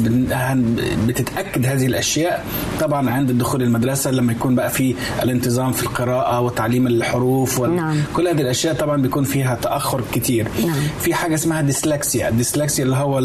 بتتأكد 1.06 1.66
هذه 1.66 1.86
الأشياء 1.86 2.44
طبعا 2.80 3.10
عند 3.10 3.30
الدخول 3.30 3.62
المدرسة. 3.62 3.99
لما 4.06 4.32
يكون 4.32 4.54
بقى 4.54 4.70
في 4.70 4.94
الانتظام 5.22 5.72
في 5.72 5.82
القراءة 5.82 6.40
وتعليم 6.40 6.86
الحروف 6.86 7.60
وال... 7.60 7.76
نعم. 7.76 7.96
كل 8.14 8.28
هذه 8.28 8.40
الأشياء 8.40 8.74
طبعا 8.74 9.02
بيكون 9.02 9.24
فيها 9.24 9.54
تأخر 9.54 10.02
كتير 10.12 10.48
نعم. 10.66 10.76
في 11.00 11.14
حاجة 11.14 11.34
اسمها 11.34 11.60
dyslexia 11.60 12.28
ال 12.28 12.35
dyslexia 12.35 12.84
اللي 12.84 12.96
هو 12.96 13.18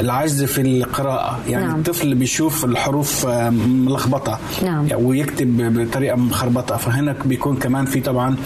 العجز 0.00 0.44
في 0.44 0.60
القراءة 0.60 1.40
يعني 1.48 1.66
نعم. 1.66 1.78
الطفل 1.78 2.14
بيشوف 2.14 2.64
الحروف 2.64 3.26
آه، 3.26 3.50
ملخبطة 3.50 4.38
نعم. 4.62 4.88
ويكتب 4.94 5.78
بطريقة 5.78 6.16
مخربطة 6.16 6.76
فهنا 6.76 7.16
بيكون 7.24 7.56
كمان 7.56 7.84
في 7.84 8.00
طبعا 8.00 8.36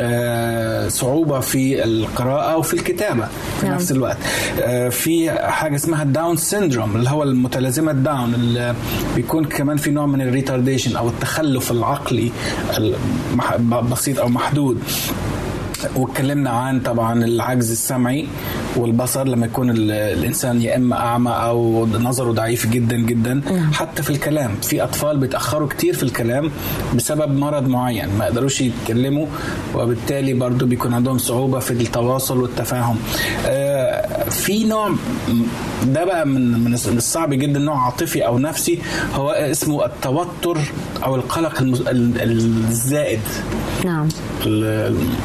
آه، 0.00 0.88
صعوبة 0.88 1.40
في 1.40 1.84
القراءة 1.84 2.56
وفي 2.56 2.74
الكتابة 2.74 3.28
في 3.60 3.66
نعم. 3.66 3.74
نفس 3.74 3.92
الوقت 3.92 4.16
آه، 4.62 4.88
في 4.88 5.30
حاجة 5.30 5.74
اسمها 5.74 6.02
ال 6.02 6.09
Down 6.09 6.36
syndrome 6.36 6.96
اللي 6.96 7.10
هو 7.10 7.22
المتلازمة 7.22 7.92
داون 7.92 8.34
اللي 8.34 8.74
بيكون 9.16 9.44
كمان 9.44 9.76
في 9.76 9.90
نوع 9.90 10.06
من 10.06 10.20
ال 10.20 10.24
retardation 10.24 10.73
أو 10.96 11.08
التخلف 11.08 11.70
العقلي 11.70 12.30
بسيط 13.90 14.18
أو 14.18 14.28
محدود. 14.28 14.78
واتكلمنا 15.96 16.50
عن 16.50 16.80
طبعا 16.80 17.24
العجز 17.24 17.70
السمعي 17.70 18.26
والبصر 18.76 19.24
لما 19.28 19.46
يكون 19.46 19.70
الإنسان 19.70 20.62
يا 20.62 20.76
إما 20.76 20.96
أعمى 20.96 21.30
أو 21.30 21.86
نظره 21.86 22.32
ضعيف 22.32 22.66
جدا 22.66 22.96
جدا. 22.96 23.40
حتى 23.72 24.02
في 24.02 24.10
الكلام 24.10 24.54
في 24.62 24.82
أطفال 24.84 25.18
بيتأخروا 25.18 25.68
كتير 25.68 25.94
في 25.94 26.02
الكلام 26.02 26.50
بسبب 26.94 27.36
مرض 27.38 27.68
معين 27.68 28.08
ما 28.18 28.24
يقدروش 28.24 28.60
يتكلموا 28.60 29.26
وبالتالي 29.74 30.34
برضو 30.34 30.66
بيكون 30.66 30.94
عندهم 30.94 31.18
صعوبة 31.18 31.58
في 31.58 31.70
التواصل 31.70 32.40
والتفاهم. 32.40 32.96
آه، 33.46 34.28
في 34.30 34.64
نوع 34.64 34.90
ده 35.86 36.04
بقى 36.04 36.26
من 36.26 36.64
من 36.64 36.74
الصعب 36.74 37.34
جدا 37.34 37.58
نوع 37.60 37.84
عاطفي 37.84 38.26
أو 38.26 38.38
نفسي 38.38 38.78
هو 39.14 39.30
اسمه 39.30 39.84
التوتر 39.86 40.58
أو 41.04 41.16
القلق 41.16 41.54
الزائد. 41.62 43.20
نعم. 43.84 44.08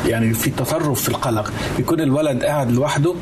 يعني 0.06 0.34
في 0.34 0.49
تطرف 0.50 1.01
في 1.01 1.10
القلق. 1.10 1.53
يكون 1.79 2.01
الولد 2.01 2.44
قاعد 2.44 2.72
لوحده 2.72 3.15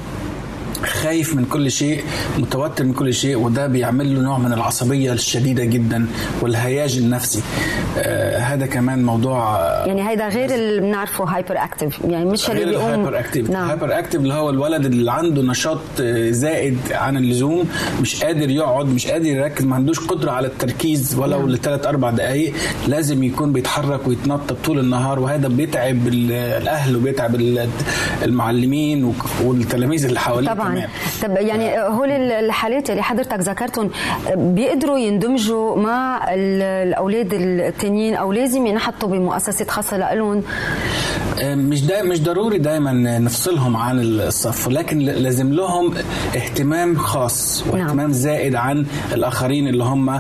خايف 0.86 1.36
من 1.36 1.46
كل 1.46 1.72
شيء 1.72 2.03
متوتر 2.38 2.84
من 2.84 2.93
كل 2.93 3.13
شيء 3.13 3.38
وده 3.38 3.67
بيعمل 3.67 4.15
له 4.15 4.22
نوع 4.22 4.38
من 4.38 4.53
العصبية 4.53 5.13
الشديدة 5.13 5.63
جدا 5.65 6.05
والهياج 6.41 6.98
النفسي 6.98 7.41
آه 7.98 8.38
هذا 8.38 8.65
كمان 8.65 9.03
موضوع 9.03 9.60
يعني 9.86 10.10
هيدا 10.10 10.27
غير 10.27 10.53
اللي 10.55 10.81
بنعرفه 10.81 11.24
hyperactive 11.24 12.00
يعني 12.07 12.25
مش 12.25 12.50
اللي 12.50 12.65
بيقوم 12.65 12.86
hyperactive 12.86 13.50
نعم. 13.50 13.69
hyperactive 13.69 14.15
اللي 14.19 14.34
هو 14.34 14.50
الولد 14.50 14.86
اللي 14.86 15.12
عنده 15.12 15.41
نشاط 15.41 16.01
زائد 16.29 16.77
عن 16.91 17.17
اللزوم 17.17 17.69
مش 18.01 18.24
قادر 18.24 18.50
يقعد 18.50 18.86
مش 18.86 19.07
قادر 19.07 19.25
يركز 19.25 19.65
ما 19.65 19.75
عندوش 19.75 20.00
قدرة 20.00 20.31
على 20.31 20.48
التركيز 20.48 21.15
ولو 21.19 21.39
نعم. 21.39 21.50
لثلاث 21.50 21.86
أربع 21.86 22.10
دقائق 22.12 22.53
لازم 22.88 23.24
يكون 23.24 23.53
بيتحرك 23.53 24.07
ويتنطط 24.07 24.57
طول 24.65 24.79
النهار 24.79 25.19
وهذا 25.19 25.48
بيتعب 25.48 26.07
الأهل 26.07 26.96
وبيتعب 26.96 27.36
المعلمين 28.24 29.13
والتلاميذ 29.43 30.05
اللي 30.05 30.19
حواليه 30.19 30.50
طبعا 30.67 30.86
تمام. 31.21 31.38
طب 31.38 31.47
يعني 31.47 31.79
هول 31.79 32.12
الحالات 32.12 32.89
اللي 32.89 33.03
حضرتك 33.03 33.39
ذكرتهم 33.39 33.89
بيقدروا 34.36 34.97
يندمجوا 34.97 35.75
مع 35.77 36.25
الأولاد 36.33 37.33
التانيين 37.33 38.15
أو 38.15 38.31
لازم 38.31 38.65
ينحطوا 38.67 39.09
بمؤسسات 39.09 39.69
خاصة 39.69 40.13
لهم 40.13 40.43
مش 41.43 41.81
دا 41.86 42.03
مش 42.03 42.21
ضروري 42.24 42.57
دايما 42.57 42.93
نفصلهم 43.19 43.77
عن 43.77 44.00
الصف 44.00 44.67
ولكن 44.67 45.00
لازم 45.00 45.53
لهم 45.53 45.93
اهتمام 46.36 46.95
خاص 46.97 47.63
واهتمام 47.67 47.97
نعم. 47.97 48.12
زائد 48.12 48.55
عن 48.55 48.86
الآخرين 49.13 49.67
اللي 49.67 49.83
هم 49.83 50.19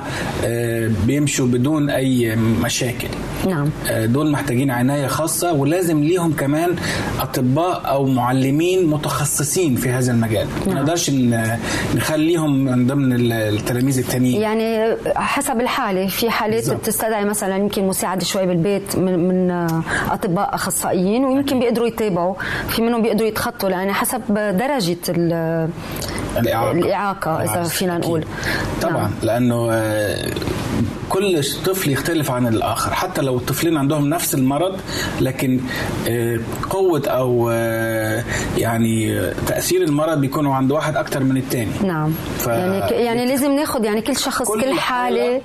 بيمشوا 1.05 1.47
بدون 1.47 1.89
أي 1.89 2.35
مشاكل 2.35 3.07
نعم 3.45 3.69
دول 4.05 4.31
محتاجين 4.31 4.71
عناية 4.71 5.07
خاصة 5.07 5.53
ولازم 5.53 6.03
ليهم 6.03 6.33
كمان 6.33 6.75
أطباء 7.19 7.81
أو 7.85 8.05
معلمين 8.05 8.87
متخصصين 8.89 9.75
في 9.75 9.89
هذا 9.89 10.11
المجال 10.11 10.47
نعم. 10.65 10.75
ما 10.75 10.81
نقدرش 10.81 11.11
نخليهم 11.95 12.65
من 12.65 12.87
ضمن 12.87 13.31
التلاميذ 13.31 13.97
التانيين 13.97 14.41
يعني 14.41 14.95
حسب 15.15 15.61
الحالة 15.61 16.07
في 16.07 16.29
حالات 16.29 16.55
بالزبط. 16.59 16.79
بتستدعي 16.79 17.25
مثلا 17.25 17.57
يمكن 17.57 17.87
مساعدة 17.87 18.23
شوي 18.25 18.45
بالبيت 18.45 18.95
من, 18.95 19.27
من 19.27 19.51
أطباء 20.11 20.55
أخصائيين 20.55 21.25
ويمكن 21.25 21.59
بيقدروا 21.59 21.87
يتابعوا 21.87 22.35
في 22.69 22.81
منهم 22.81 23.01
بيقدروا 23.01 23.27
يتخطوا 23.27 23.69
يعني 23.69 23.93
حسب 23.93 24.21
درجة 24.33 24.97
الإعاقة, 26.37 26.71
الإعاقة 26.71 27.43
إذا 27.43 27.63
فينا 27.63 27.97
نقول 27.97 28.23
طبعا 28.81 29.01
نعم. 29.01 29.11
لأنه 29.23 29.69
كل 31.09 31.43
طفل 31.65 31.91
يختلف 31.91 32.31
عن 32.31 32.47
الآخر. 32.47 32.93
حتى 32.93 33.21
لو 33.21 33.37
الطفلين 33.37 33.77
عندهم 33.77 34.09
نفس 34.09 34.35
المرض 34.35 34.79
لكن 35.21 35.59
قوة 36.69 37.01
أو 37.07 37.49
يعني 38.57 39.21
تأثير 39.47 39.83
المرض 39.83 40.21
بيكونوا 40.21 40.55
عند 40.55 40.71
واحد 40.71 40.95
أكتر 40.95 41.23
من 41.23 41.37
الثاني 41.37 41.71
نعم. 41.83 42.13
ف... 42.37 42.47
يعني 42.47 43.05
يعني 43.05 43.25
لازم 43.25 43.51
ناخد 43.51 43.85
يعني 43.85 44.01
كل 44.01 44.17
شخص 44.17 44.47
كل, 44.47 44.61
كل 44.61 44.79
حالة 44.79 45.41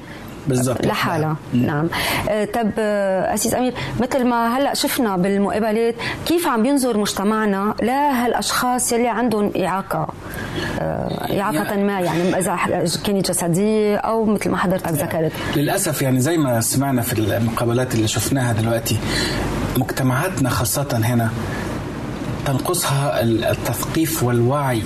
بالضبط. 0.49 0.87
لحالها. 0.87 1.37
نعم. 1.55 1.89
آه 2.31 2.45
طب 2.45 2.71
آه 2.79 3.35
أسيس 3.35 3.55
أمير 3.55 3.75
مثل 4.01 4.25
ما 4.25 4.59
هلأ 4.59 4.75
شفنا 4.75 5.17
بالمقابلات 5.17 5.95
كيف 6.27 6.47
عم 6.47 6.63
بينظر 6.63 6.97
مجتمعنا 6.99 7.75
لهالأشخاص 7.83 8.93
يلي 8.93 9.09
عندهم 9.09 9.53
إعاقة؟ 9.65 10.09
آه 10.81 11.41
إعاقة 11.41 11.65
يعني 11.65 11.85
ما 11.85 12.01
يعني 12.01 12.39
إذا 12.39 12.59
كانت 13.05 13.31
جسدية 13.31 13.97
أو 13.97 14.25
مثل 14.25 14.51
ما 14.51 14.57
حضرتك 14.57 14.89
ذكرت. 14.93 15.33
للأسف 15.57 16.03
يعني 16.03 16.21
زي 16.21 16.37
ما 16.39 16.61
سمعنا 16.61 17.03
في 17.03 17.13
المقابلات 17.19 17.95
اللي 17.95 18.09
شفناها 18.09 18.53
دلوقتي 18.53 18.99
مجتمعاتنا 19.79 20.51
خاصة 20.51 21.01
هنا 21.05 21.31
تنقصها 22.47 23.21
التثقيف 23.23 24.23
والوعي 24.23 24.83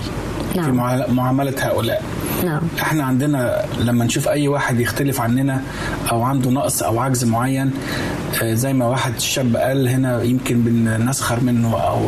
نعم. 0.57 0.65
في 0.65 1.13
معاملة 1.13 1.55
هؤلاء 1.59 2.03
نعم. 2.45 2.61
إحنا 2.83 3.05
عندنا 3.05 3.65
لما 3.79 4.05
نشوف 4.05 4.29
أي 4.29 4.49
واحد 4.49 4.81
يختلف 4.81 5.21
عننا 5.21 5.61
أو 6.13 6.23
عنده 6.23 6.51
نقص 6.51 6.83
أو 6.83 7.01
عجز 7.01 7.25
معين 7.25 7.71
زي 8.43 8.73
ما 8.73 8.87
واحد 8.87 9.21
شاب 9.21 9.57
قال 9.57 9.89
هنا 9.89 10.23
يمكن 10.23 10.63
بنسخر 10.63 11.41
منه 11.41 11.79
أو 11.81 12.01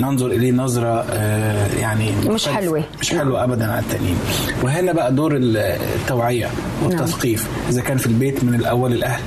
ننظر 0.00 0.26
إليه 0.26 0.52
نظرة 0.52 1.14
يعني 1.80 2.12
مش 2.26 2.48
حلوة. 2.48 2.82
مش 3.00 3.10
حلوة 3.10 3.44
ابدا 3.44 3.72
على 3.72 3.80
التانيين 3.80 4.16
وهنا 4.62 4.92
بقى 4.92 5.12
دور 5.12 5.32
التوعية 5.36 6.48
والتثقيف. 6.82 7.46
إذا 7.68 7.80
كان 7.80 7.96
في 7.96 8.06
البيت 8.06 8.44
من 8.44 8.54
الأول 8.54 8.92
الأهل 8.92 9.22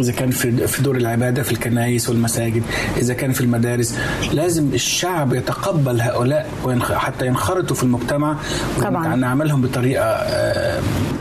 إذا 0.00 0.12
كان 0.12 0.30
في 0.30 0.66
في 0.66 0.82
دور 0.82 0.96
العبادة 0.96 1.42
في 1.42 1.52
الكنائس 1.52 2.08
والمساجد 2.08 2.62
إذا 2.96 3.14
كان 3.14 3.32
في 3.32 3.40
المدارس 3.40 3.98
لازم 4.32 4.68
الشعب 4.74 5.34
يتقبل 5.34 6.00
هؤلاء 6.00 6.50
حتى 6.94 7.26
ينخرطوا 7.26 7.76
في 7.76 7.82
المجتمع 7.82 8.36
طبعا. 8.82 9.16
نعملهم 9.16 9.62
بطريقة 9.62 10.26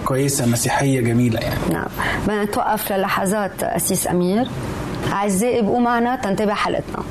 كويسة 0.05 0.45
مسيحية 0.45 1.01
جميلة 1.01 1.39
يعني. 1.39 1.59
نعم. 1.71 1.87
بدنا 2.27 2.43
نتوقف 2.43 2.91
للحظات 2.91 3.63
اسيس 3.63 4.07
أمير. 4.07 4.45
أعزائي 5.11 5.59
ابقوا 5.59 5.79
معنا 5.79 6.15
تنتبه 6.15 6.53
حلقتنا. 6.53 7.03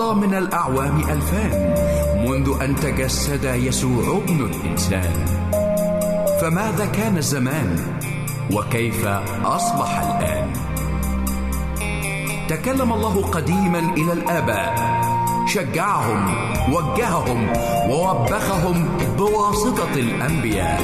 مضى 0.00 0.26
من 0.26 0.34
الأعوام 0.34 1.00
ألفان 1.00 1.74
منذ 2.28 2.62
أن 2.62 2.76
تجسد 2.76 3.44
يسوع 3.44 4.22
ابن 4.24 4.50
الإنسان. 4.50 5.24
فماذا 6.40 6.86
كان 6.86 7.16
الزمان؟ 7.16 7.76
وكيف 8.52 9.06
أصبح 9.44 10.00
الآن؟ 10.00 10.52
تكلم 12.48 12.92
الله 12.92 13.22
قديما 13.22 13.78
إلى 13.78 14.12
الآباء. 14.12 14.74
شجعهم 15.46 16.34
وجههم 16.72 17.52
ووبخهم 17.90 18.88
بواسطة 19.18 19.94
الأنبياء. 19.94 20.80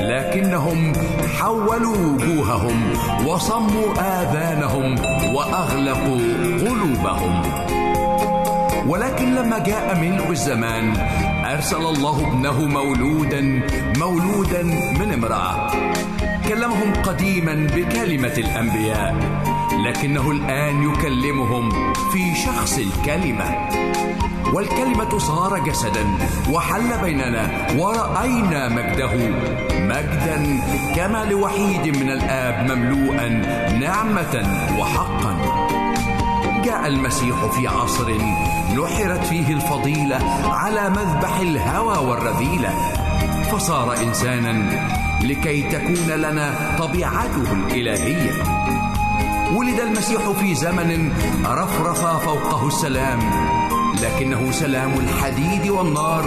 لكنهم 0.00 0.92
حولوا 1.38 1.96
وجوههم 1.96 2.92
وصموا 3.26 3.88
آذانهم 3.98 4.94
وأغلقوا 5.34 6.22
قلوبهم. 6.60 7.42
ولكن 8.86 9.34
لما 9.34 9.58
جاء 9.58 10.00
ملء 10.00 10.30
الزمان 10.30 10.96
أرسل 11.44 11.76
الله 11.76 12.28
ابنه 12.28 12.60
مولودا 12.66 13.62
مولودا 13.96 14.62
من 15.00 15.12
امرأة. 15.12 15.70
كلمهم 16.48 16.92
قديما 17.02 17.66
بكلمة 17.76 18.34
الأنبياء 18.38 19.16
لكنه 19.86 20.30
الآن 20.30 20.82
يكلمهم 20.90 21.92
في 22.12 22.34
شخص 22.34 22.78
الكلمة. 22.78 23.68
والكلمة 24.54 25.18
صار 25.18 25.58
جسدا 25.58 26.04
وحل 26.50 26.98
بيننا 27.02 27.66
ورأينا 27.78 28.68
مجده. 28.68 29.14
مجدا 29.72 30.60
كما 30.96 31.24
لوحيد 31.24 31.96
من 31.96 32.10
الآب 32.10 32.70
مملوءا 32.70 33.28
نعمة 33.80 34.34
وحقا. 34.78 35.51
جاء 36.64 36.86
المسيح 36.86 37.46
في 37.46 37.68
عصر 37.68 38.12
نحرت 38.76 39.24
فيه 39.24 39.54
الفضيلة 39.54 40.18
على 40.44 40.90
مذبح 40.90 41.38
الهوى 41.38 42.08
والرذيلة. 42.08 42.70
فصار 43.52 43.96
إنسانا 44.02 44.86
لكي 45.22 45.62
تكون 45.62 46.10
لنا 46.16 46.76
طبيعته 46.78 47.52
الإلهية. 47.52 48.32
ولد 49.54 49.80
المسيح 49.80 50.30
في 50.30 50.54
زمن 50.54 51.12
رفرف 51.46 52.24
فوقه 52.24 52.66
السلام 52.66 53.20
لكنه 54.02 54.50
سلام 54.50 54.92
الحديد 54.92 55.70
والنار 55.70 56.24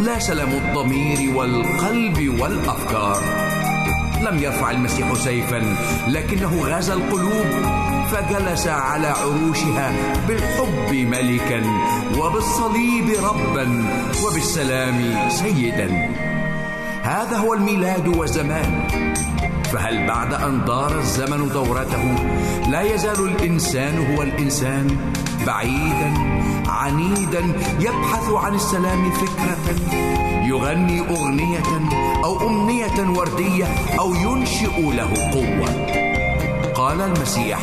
لا 0.00 0.18
سلام 0.18 0.48
الضمير 0.48 1.36
والقلب 1.36 2.40
والأفكار. 2.40 3.18
لم 4.22 4.38
يرفع 4.38 4.70
المسيح 4.70 5.14
سيفا 5.14 5.76
لكنه 6.08 6.62
غزا 6.64 6.94
القلوب. 6.94 7.79
فجلس 8.10 8.66
على 8.66 9.06
عروشها 9.06 9.92
بالحب 10.28 10.94
ملكا 10.94 11.62
وبالصليب 12.18 13.08
ربا 13.22 13.84
وبالسلام 14.24 15.28
سيدا. 15.28 16.10
هذا 17.02 17.36
هو 17.36 17.54
الميلاد 17.54 18.08
والزمان 18.08 18.88
فهل 19.72 20.06
بعد 20.06 20.34
أن 20.34 20.64
دار 20.64 20.98
الزمن 20.98 21.48
دورته 21.48 22.14
لا 22.68 22.82
يزال 22.82 23.20
الإنسان 23.28 24.14
هو 24.14 24.22
الإنسان 24.22 24.96
بعيدا 25.46 26.12
عنيدا 26.68 27.42
يبحث 27.80 28.30
عن 28.30 28.54
السلام 28.54 29.10
فكرة 29.10 29.74
يغني 30.44 31.00
أغنية 31.00 31.62
أو 32.24 32.48
أمنية 32.48 33.18
وردية 33.18 33.64
أو 33.98 34.14
ينشئ 34.14 34.80
له 34.80 35.30
قوة. 35.32 35.99
قال 36.80 37.00
المسيح 37.00 37.58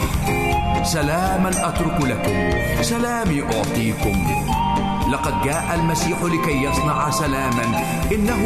سلاما 0.84 1.50
أترك 1.50 2.02
لكم 2.02 2.36
سلامي 2.82 3.44
أعطيكم. 3.44 4.28
لقد 5.12 5.42
جاء 5.44 5.76
المسيح 5.76 6.18
لكي 6.24 6.64
يصنع 6.64 7.10
سلاما 7.10 7.84
إنه 8.12 8.42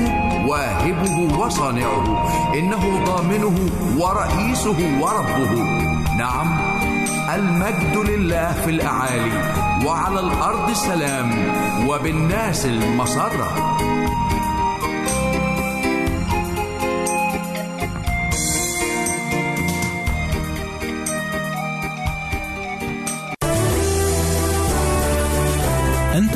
واهبه 0.47 1.39
وصانعه 1.39 2.29
إنه 2.53 3.05
ضامنه 3.05 3.55
ورئيسه 3.97 4.99
وربه. 5.01 5.53
نعم 6.17 6.59
المجد 7.35 7.97
لله 7.97 8.51
في 8.51 8.69
الأعالي 8.69 9.31
وعلى 9.85 10.19
الأرض 10.19 10.69
السلام 10.69 11.31
وبالناس 11.87 12.65
المسره 12.65 13.77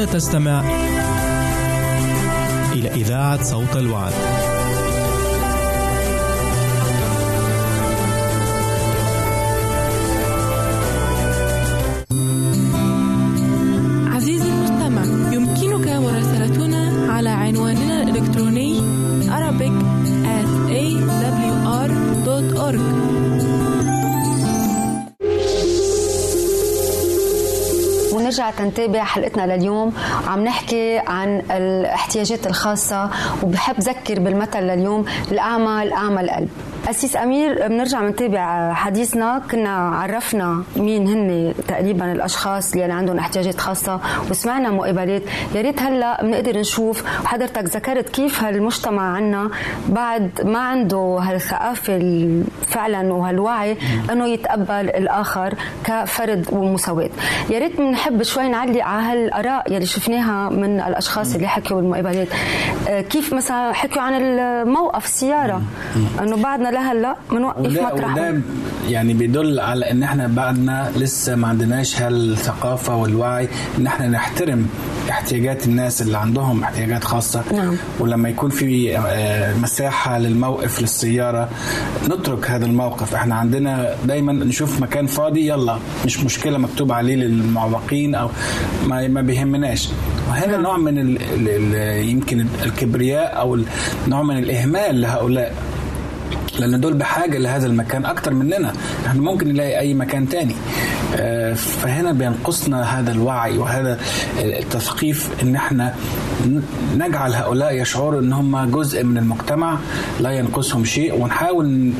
تستمع 0.05 0.63
إلى 2.73 2.89
إذاعة 2.89 3.43
صوت 3.43 3.75
الوعد. 3.75 4.34
تنتابع 28.57 29.03
حلقتنا 29.03 29.55
لليوم. 29.55 29.93
عم 30.27 30.43
نحكي 30.43 30.97
عن 30.97 31.41
الاحتياجات 31.51 32.47
الخاصة 32.47 33.09
وبحب 33.43 33.79
ذكر 33.79 34.19
بالمثل 34.19 34.59
لليوم 34.59 35.05
الأعمى 35.31 35.83
الأعمى 35.83 36.21
القلب. 36.21 36.49
أسيس 36.89 37.15
أمير 37.15 37.67
بنرجع 37.67 38.01
بنتابع 38.01 38.73
حديثنا. 38.73 39.41
كنا 39.51 39.89
عرفنا 39.89 40.63
مين 40.75 41.07
هن 41.07 41.53
تقريبا 41.67 42.11
الأشخاص 42.11 42.73
اللي 42.73 42.93
عندهم 42.93 43.17
احتياجات 43.17 43.59
خاصة 43.59 43.99
وسمعنا 44.29 44.69
مقابلات. 44.69 45.21
يا 45.55 45.61
ريت 45.61 45.81
هلأ 45.81 46.23
بنقدر 46.23 46.59
نشوف 46.59 47.03
حضرتك 47.25 47.63
ذكرت 47.63 48.09
كيف 48.09 48.43
هالمجتمع 48.43 49.15
عنا 49.15 49.49
بعد 49.89 50.41
ما 50.43 50.59
عنده 50.59 51.19
هالثقافة 51.21 52.43
فعلا 52.67 53.13
وهالوعي 53.13 53.77
إنه 54.11 54.27
يتقبل 54.27 54.89
الآخر 54.89 55.53
كفرد 55.85 56.47
ومساواة. 56.51 57.09
يا 57.49 57.59
ريت 57.59 57.77
بنحب 57.77 58.23
شوي 58.23 58.47
نعلق 58.47 58.83
على 58.83 59.03
هالآراء 59.03 59.73
يلي 59.73 59.85
شفناها 59.85 60.49
من 60.49 60.79
الأشخاص 60.79 61.35
اللي 61.35 61.47
حكوا 61.47 61.75
بالمقابلات. 61.77 62.27
كيف 63.09 63.33
مثلا 63.33 63.73
حكوا 63.73 64.01
عن 64.01 64.13
الموقف 64.13 65.05
السيارة. 65.05 65.61
إنه 66.21 66.37
بعدنا 66.37 66.74
لهلا 66.75 67.15
بنوقف 67.31 67.81
مطرح. 67.81 68.11
وده 68.13 68.41
يعني 68.89 69.13
بيدل 69.13 69.59
على 69.59 69.91
إن 69.91 70.03
إحنا 70.03 70.27
بعدنا 70.27 70.91
لسه 70.95 71.35
ما 71.35 71.47
عندناش 71.47 72.01
هالثقافة 72.01 72.95
والوعي 72.95 73.47
إن 73.77 73.87
إحنا 73.87 74.07
نحترم 74.07 74.67
احتياجات 75.09 75.67
الناس 75.67 76.01
اللي 76.01 76.17
عندهم 76.17 76.63
احتياجات 76.63 77.03
خاصة. 77.03 77.43
نعم. 77.53 77.75
ولما 77.99 78.29
يكون 78.29 78.49
في 78.49 78.97
مساحة 79.61 80.17
للموقف 80.17 80.81
للسيارة 80.81 81.49
نترك 82.09 82.51
هذا 82.51 82.65
الموقف. 82.65 83.15
إحنا 83.15 83.35
عندنا 83.35 83.95
دايما 84.05 84.33
نشوف 84.33 84.81
مكان 84.81 85.07
فاضي 85.07 85.47
يلا 85.47 85.77
مش 86.05 86.19
مشكلة 86.23 86.57
مكتوب 86.57 86.91
عليه 86.91 87.15
للمعوقين 87.15 88.15
أو 88.15 88.29
ما 88.87 89.07
ما 89.07 89.21
بيهمناش. 89.21 89.89
وهنا 90.29 90.51
نعم. 90.51 90.61
نوع 90.61 90.77
من 90.77 90.99
ال 90.99 91.17
ال 91.47 91.75
يمكن 92.09 92.45
الكبرياء 92.65 93.39
أو 93.39 93.59
نوع 94.07 94.23
من 94.23 94.37
الإهمال 94.37 95.01
لهؤلاء. 95.01 95.53
لأن 96.59 96.79
دول 96.79 96.93
بحاجة 96.93 97.37
لهذا 97.37 97.67
المكان 97.67 98.05
أكتر 98.05 98.33
مننا. 98.33 98.73
إحنا 99.07 99.21
ممكن 99.21 99.47
نلاقي 99.47 99.79
أي 99.79 99.93
مكان 99.93 100.29
تاني. 100.29 100.55
فهنا 101.55 102.11
بينقصنا 102.11 102.99
هذا 102.99 103.11
الوعي 103.11 103.57
وهذا 103.57 103.99
التثقيف 104.39 105.29
إن 105.43 105.55
إحنا 105.55 105.93
نجعل 106.97 107.33
هؤلاء 107.33 107.73
يشعروا 107.73 108.21
إن 108.21 108.33
هم 108.33 108.71
جزء 108.71 109.03
من 109.03 109.17
المجتمع 109.17 109.77
لا 110.19 110.31
ينقصهم 110.31 110.85
شيء 110.85 111.21
ونحاول 111.21 111.91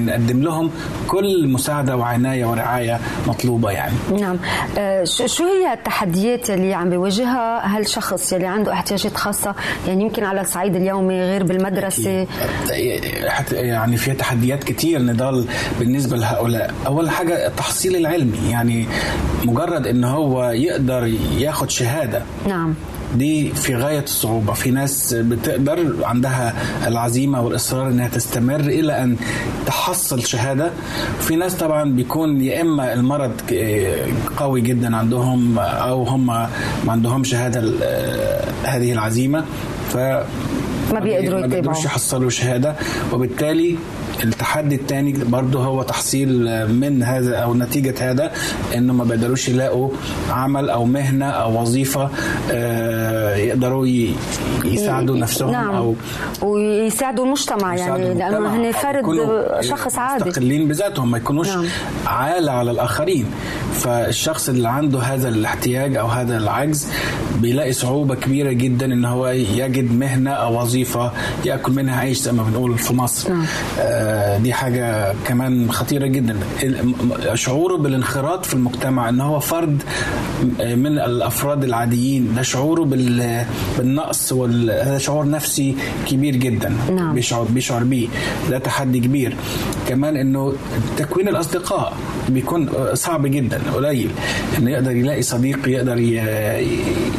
نقدم 0.00 0.42
لهم 0.42 0.70
كل 1.08 1.48
مساعدة 1.48 1.96
وعناية 1.96 2.46
ورعاية 2.46 3.00
مطلوبة 3.26 3.70
يعني. 3.70 3.94
نعم. 4.20 4.36
شو 5.04 5.44
هي 5.44 5.72
التحديات 5.72 6.50
اللي 6.50 6.74
عم 6.74 6.90
بيواجهها 6.90 7.76
هالشخص 7.76 8.32
اللي 8.32 8.46
عنده 8.46 8.72
احتياجات 8.72 9.16
خاصة؟ 9.16 9.54
يعني 9.88 10.02
يمكن 10.02 10.24
على 10.24 10.40
الصعيد 10.40 10.76
اليومي 10.76 11.20
غير 11.20 11.44
بالمدرسة. 11.44 12.26
يعني 13.52 13.85
في 13.94 14.12
تحديات 14.12 14.64
كتير 14.64 15.02
نضال 15.02 15.44
بالنسبة 15.78 16.16
لهؤلاء. 16.16 16.74
أول 16.86 17.10
حاجة 17.10 17.46
التحصيل 17.46 17.96
العلمي 17.96 18.38
يعني 18.50 18.86
مجرد 19.44 19.86
إن 19.86 20.04
هو 20.04 20.50
يقدر 20.50 21.12
ياخد 21.38 21.70
شهادة. 21.70 22.22
نعم. 22.48 22.74
دي 23.14 23.48
في 23.54 23.74
غاية 23.76 24.02
الصعوبة. 24.02 24.52
في 24.52 24.70
ناس 24.70 25.14
بتقدر 25.14 25.92
عندها 26.02 26.54
العزيمة 26.86 27.40
والإصرار 27.42 27.88
إنها 27.88 28.08
تستمر 28.08 28.60
إلى 28.60 29.02
أن 29.02 29.16
تحصل 29.66 30.24
شهادة. 30.26 30.70
في 31.20 31.36
ناس 31.36 31.54
طبعا 31.54 31.84
بيكون 31.92 32.40
يا 32.40 32.60
إما 32.60 32.92
المرض 32.92 33.32
قوي 34.36 34.60
جدا 34.60 34.96
عندهم 34.96 35.58
أو 35.58 36.02
هم 36.02 36.26
ما 36.26 36.48
عندهمش 36.88 37.34
هذا 37.34 37.60
ال- 37.60 37.82
هذه 38.64 38.92
العزيمة. 38.92 39.44
ف 39.92 39.96
ما 40.98 41.04
بيقدروا 41.04 41.40
ما 41.40 41.46
بيقدروش 41.46 41.76
يتابعوا. 41.76 41.84
يحصلوا 41.84 42.30
شهادة. 42.30 42.74
وبالتالي 43.12 43.76
التحدي 44.24 44.74
الثاني 44.74 45.12
برضه 45.12 45.64
هو 45.64 45.82
تحصيل 45.82 46.28
من 46.72 47.02
هذا 47.02 47.36
أو 47.36 47.54
نتيجة 47.54 48.10
هذا 48.10 48.32
إنه 48.74 48.92
ما 48.92 49.04
بيقدروش 49.04 49.48
يلاقوا 49.48 49.90
عمل 50.30 50.70
أو 50.70 50.84
مهنة 50.84 51.26
أو 51.26 51.60
وظيفة 51.60 52.10
آه، 52.50 53.36
يقدروا 53.36 53.86
يساعدوا 54.64 55.16
نفسهم 55.16 55.52
نعم. 55.52 55.74
أو 55.74 55.94
ويساعدوا 56.42 57.24
المجتمع 57.24 57.76
يعني. 57.76 58.14
لأنه 58.14 58.56
هن 58.56 58.72
فرد 58.72 59.04
شخص 59.60 59.98
عادي. 59.98 60.28
مستقلين 60.28 60.68
بذاتهم 60.68 61.10
ما 61.10 61.18
يكونوش 61.18 61.48
نعم. 61.48 61.64
عالة 62.06 62.52
على 62.52 62.70
الآخرين. 62.70 63.26
فالشخص 63.80 64.48
اللي 64.48 64.68
عنده 64.68 64.98
هذا 65.00 65.28
الاحتياج 65.28 65.96
أو 65.96 66.06
هذا 66.06 66.36
العجز 66.36 66.86
بيلاقي 67.40 67.72
صعوبة 67.72 68.14
كبيرة 68.14 68.52
جدا 68.52 68.86
إن 68.86 69.04
هو 69.04 69.28
يجد 69.28 69.92
مهنة 69.92 70.30
أو 70.30 70.60
وظيفة 70.62 71.12
يأكل 71.44 71.72
منها 71.72 72.00
عيش 72.00 72.18
زي 72.18 72.32
ما 72.32 72.42
بنقول 72.42 72.78
في 72.78 72.94
مصر. 72.94 73.30
نعم. 73.32 73.44
آه 73.80 74.38
دي 74.38 74.52
حاجة 74.52 75.14
كمان 75.26 75.72
خطيرة 75.72 76.06
جدا. 76.06 76.36
شعوره 77.34 77.76
بالانخراط 77.76 78.46
في 78.46 78.54
المجتمع 78.54 79.08
إن 79.08 79.20
هو 79.20 79.40
فرد 79.40 79.82
من 80.60 80.86
الأفراد 80.98 81.64
العاديين. 81.64 82.34
ده 82.36 82.42
شعوره 82.42 82.84
بال- 82.84 83.44
بالنقص 83.78 84.32
وال- 84.32 84.70
هذا 84.70 84.98
شعور 84.98 85.28
نفسي 85.30 85.74
كبير 86.06 86.36
جدا. 86.36 86.76
نعم. 86.96 87.14
بيشعر 87.14 87.42
بيشعر 87.44 87.84
بيه. 87.84 88.08
ده 88.50 88.58
تحدي 88.58 89.00
كبير. 89.00 89.36
كمان 89.88 90.16
إنه 90.16 90.52
تكوين 90.96 91.28
الأصدقاء 91.28 91.92
بيكون 92.28 92.68
صعب 92.94 93.26
جدا. 93.26 93.60
قليل. 93.74 94.10
إنه 94.58 94.70
يقدر 94.70 94.90
يلاقي 94.90 95.22
صديق 95.22 95.68
يقدر 95.68 95.98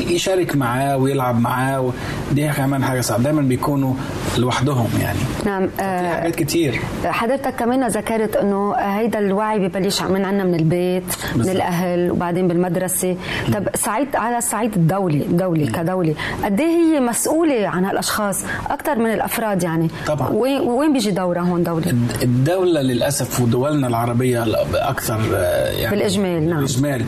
يشارك 0.09 0.55
معاه 0.55 0.97
ويلعب 0.97 1.39
معاه 1.39 1.91
دي 2.31 2.47
كمان 2.49 2.83
حاجة 2.83 3.01
صعبة. 3.01 3.23
دايما 3.23 3.41
بيكونوا 3.41 3.93
لوحدهم 4.37 4.87
يعني. 5.01 5.19
نعم 5.45 5.69
آه، 5.79 6.13
حاجات 6.21 6.35
كتير. 6.35 6.79
حضرتك 7.05 7.55
كمان 7.55 7.87
ذكرت 7.87 8.35
إنه 8.35 8.73
هيدا 8.75 9.19
الوعي 9.19 9.59
ببلش 9.67 10.01
من 10.01 10.25
عنا 10.25 10.43
من 10.43 10.55
البيت 10.55 11.03
من 11.03 11.37
بالضبط. 11.37 11.55
الأهل 11.55 12.11
وبعدين 12.11 12.47
بالمدرسة. 12.47 13.15
طب 13.53 13.67
صعيد 13.75 14.15
على 14.15 14.37
الصعيد 14.37 14.73
الدولي 14.75 15.19
دولي 15.29 15.67
كدولي 15.67 16.15
قد 16.43 16.59
إيه 16.59 16.67
هي 16.67 16.99
مسؤولة 16.99 17.67
عن 17.67 17.85
هالأشخاص؟ 17.85 18.43
أكثر 18.69 18.99
من 18.99 19.13
الأفراد 19.13 19.63
يعني. 19.63 19.87
طبعاً. 20.07 20.29
وين 20.29 20.93
بيجي 20.93 21.11
دورها 21.11 21.41
هون 21.41 21.63
دولي 21.63 21.95
الدولة 22.23 22.81
للأسف 22.81 23.39
ودولنا 23.39 23.87
العربية 23.87 24.45
أكثر 24.73 25.19
آه، 25.35 25.71
يعني 25.71 25.95
Ismael, 26.39 26.59
não. 26.59 26.65
Ismael. 26.65 27.01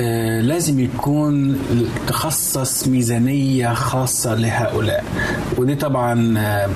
آه، 0.00 0.40
لازم 0.40 0.80
يكون 0.80 1.58
تخصص 2.06 2.88
ميزانية 2.88 3.74
خاصة 3.74 4.34
لهؤلاء 4.34 5.04
ودي 5.58 5.74
طبعا 5.74 6.38
آه، 6.38 6.68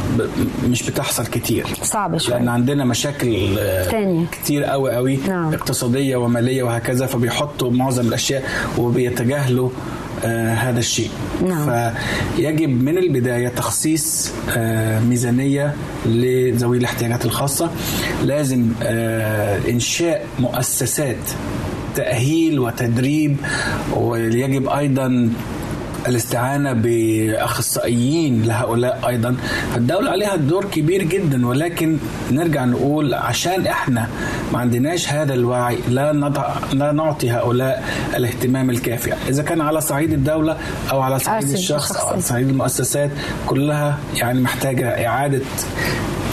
مش 0.68 0.83
بتحصل 0.90 1.27
كتير 1.27 1.66
صعبة 1.83 2.18
شوي 2.18 2.35
لأن 2.35 2.48
عندنا 2.48 2.85
مشاكل 2.85 3.59
آه، 3.59 3.90
تانية. 3.90 4.27
كتير 4.27 4.64
قوي 4.64 4.94
قوي 4.94 5.16
نعم. 5.29 5.55
اقتصادية 5.55 6.16
ومالية 6.16 6.62
وهكذا 6.62 7.07
فبيحطوا 7.07 7.70
معظم 7.70 8.07
الأشياء 8.09 8.42
وبيتجاهلوا 8.79 9.70
آه 10.25 10.55
هذا 10.55 10.79
الشيء 10.79 11.11
نعم. 11.48 11.92
فيجب 12.37 12.68
من 12.83 12.98
البداية 12.98 13.48
تخصيص 13.48 14.33
آه 14.57 15.01
ميزانية 15.01 15.75
لذوي 16.07 16.79
الاحتياجات 16.79 17.25
الخاصة 17.25 17.70
لازم 18.25 18.68
آه 18.83 19.59
إنشاء 19.68 20.27
مؤسسات 20.38 21.16
تأهيل 21.96 22.59
وتدريب 22.59 23.37
ويجب 23.96 24.68
أيضا 24.68 25.31
الاستعانة 26.09 26.72
بأخصائيين 26.72 28.42
لهؤلاء 28.42 29.00
أيضا 29.09 29.37
الدولة 29.76 30.11
عليها 30.11 30.37
دور 30.37 30.64
كبير 30.64 31.02
جدا 31.02 31.46
ولكن 31.46 31.96
نرجع 32.31 32.64
نقول 32.64 33.14
عشان 33.14 33.66
إحنا 33.66 34.09
ما 34.52 34.59
عندناش 34.59 35.12
هذا 35.12 35.35
الوعي 35.35 35.78
لا, 35.88 36.12
نضع 36.12 36.55
لا 36.72 36.92
نعطي 36.92 37.31
هؤلاء 37.31 37.85
الاهتمام 38.16 38.70
الكافي 38.70 39.12
إذا 39.28 39.42
كان 39.42 39.61
على 39.61 39.81
صعيد 39.81 40.12
الدولة 40.12 40.57
أو 40.92 41.00
على 41.00 41.18
صعيد 41.18 41.48
الشخص 41.50 41.92
أو 41.96 42.09
على. 42.09 42.20
صعيد 42.20 42.48
المؤسسات 42.48 43.11
كلها 43.46 43.98
يعني 44.14 44.40
محتاجة 44.40 45.07
إعادة 45.07 45.40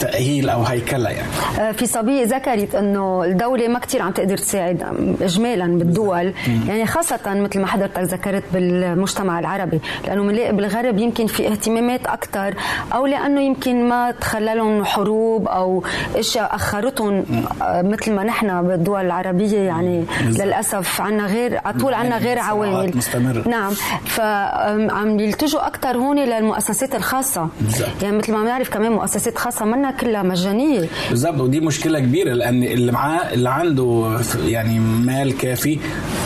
تأهيل 0.00 0.48
أو 0.48 0.62
هيكلة 0.62 1.10
يعني. 1.10 1.28
آه، 1.60 1.72
في 1.72 1.86
صبية 1.86 2.24
ذكرت 2.24 2.74
إنه 2.74 3.24
الدولة 3.24 3.68
ما 3.68 3.78
كتير 3.78 4.02
عم 4.02 4.10
تقدر 4.10 4.36
تساعد 4.36 4.82
اجمالا 5.22 5.66
بالدول. 5.66 6.32
يعني 6.68 6.86
خاصة 6.86 7.18
مثل 7.26 7.60
ما 7.60 7.66
حضرتك 7.66 7.98
ذكرت 7.98 8.42
بالمجتمع 8.52 9.38
العربي 9.38 9.80
لأنه 10.06 10.22
بنلاقي 10.22 10.52
بالغرب 10.52 10.98
يمكن 10.98 11.26
في 11.26 11.48
اهتمامات 11.48 12.06
أكثر 12.06 12.54
أو 12.94 13.06
لأنه 13.06 13.40
يمكن 13.40 13.88
ما 13.88 14.10
تخللهم 14.10 14.84
حروب 14.84 15.48
أو 15.48 15.84
إشياء 16.16 16.54
أخرتهم 16.54 17.24
آه، 17.62 17.82
مثل 17.82 18.12
ما 18.12 18.24
نحن 18.24 18.62
بالدول 18.68 19.00
العربية 19.06 19.58
يعني 19.58 20.04
بالضبط. 20.24 20.44
للأسف 20.46 21.00
عنا 21.00 21.26
غير 21.26 21.60
على 21.64 21.78
طول 21.78 21.94
عنا 21.94 22.16
غير 22.18 22.38
عوامل. 22.38 22.96
مستمرة. 22.96 23.48
نعم. 23.48 23.72
فعم 24.06 25.20
يلتجوا 25.20 25.66
أكثر 25.66 25.96
هون 25.96 26.18
للمؤسسات 26.18 26.94
الخاصة. 26.94 27.48
بالضبط. 27.60 28.02
يعني 28.02 28.16
مثل 28.18 28.32
ما 28.32 28.42
بنعرف 28.42 28.68
كمان 28.70 28.92
مؤسسات 28.92 29.38
خاصة 29.38 29.64
منا 29.64 29.89
كلها 29.90 30.22
مجانية 30.22 30.88
بالظبط 31.10 31.40
ودي 31.40 31.60
مشكلة 31.60 31.98
كبيرة 32.00 32.32
لأن 32.32 32.62
اللي 32.64 32.92
معاه 32.92 33.32
اللي 33.34 33.50
عنده 33.50 34.18
يعني 34.46 34.78
مال 34.78 35.36
كافي 35.38 35.78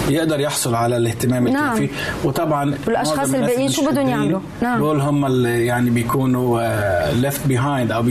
يقدر 0.09 0.40
يحصل 0.40 0.74
على 0.74 0.96
الاهتمام 0.96 1.48
نعم. 1.48 1.64
الكافي 1.72 1.88
وطبعا 2.24 2.74
الناس 2.88 3.35
الباقيين 3.35 3.68
شو 3.68 3.87
بدهم 3.90 4.09
يعملوا؟ 4.09 4.40
نعم. 4.62 4.79
دول 4.79 5.00
هم 5.00 5.24
اللي 5.27 5.66
يعني 5.66 5.90
بيكونوا 5.90 6.61
left 7.12 7.47
behind 7.47 7.92
أو 7.92 8.05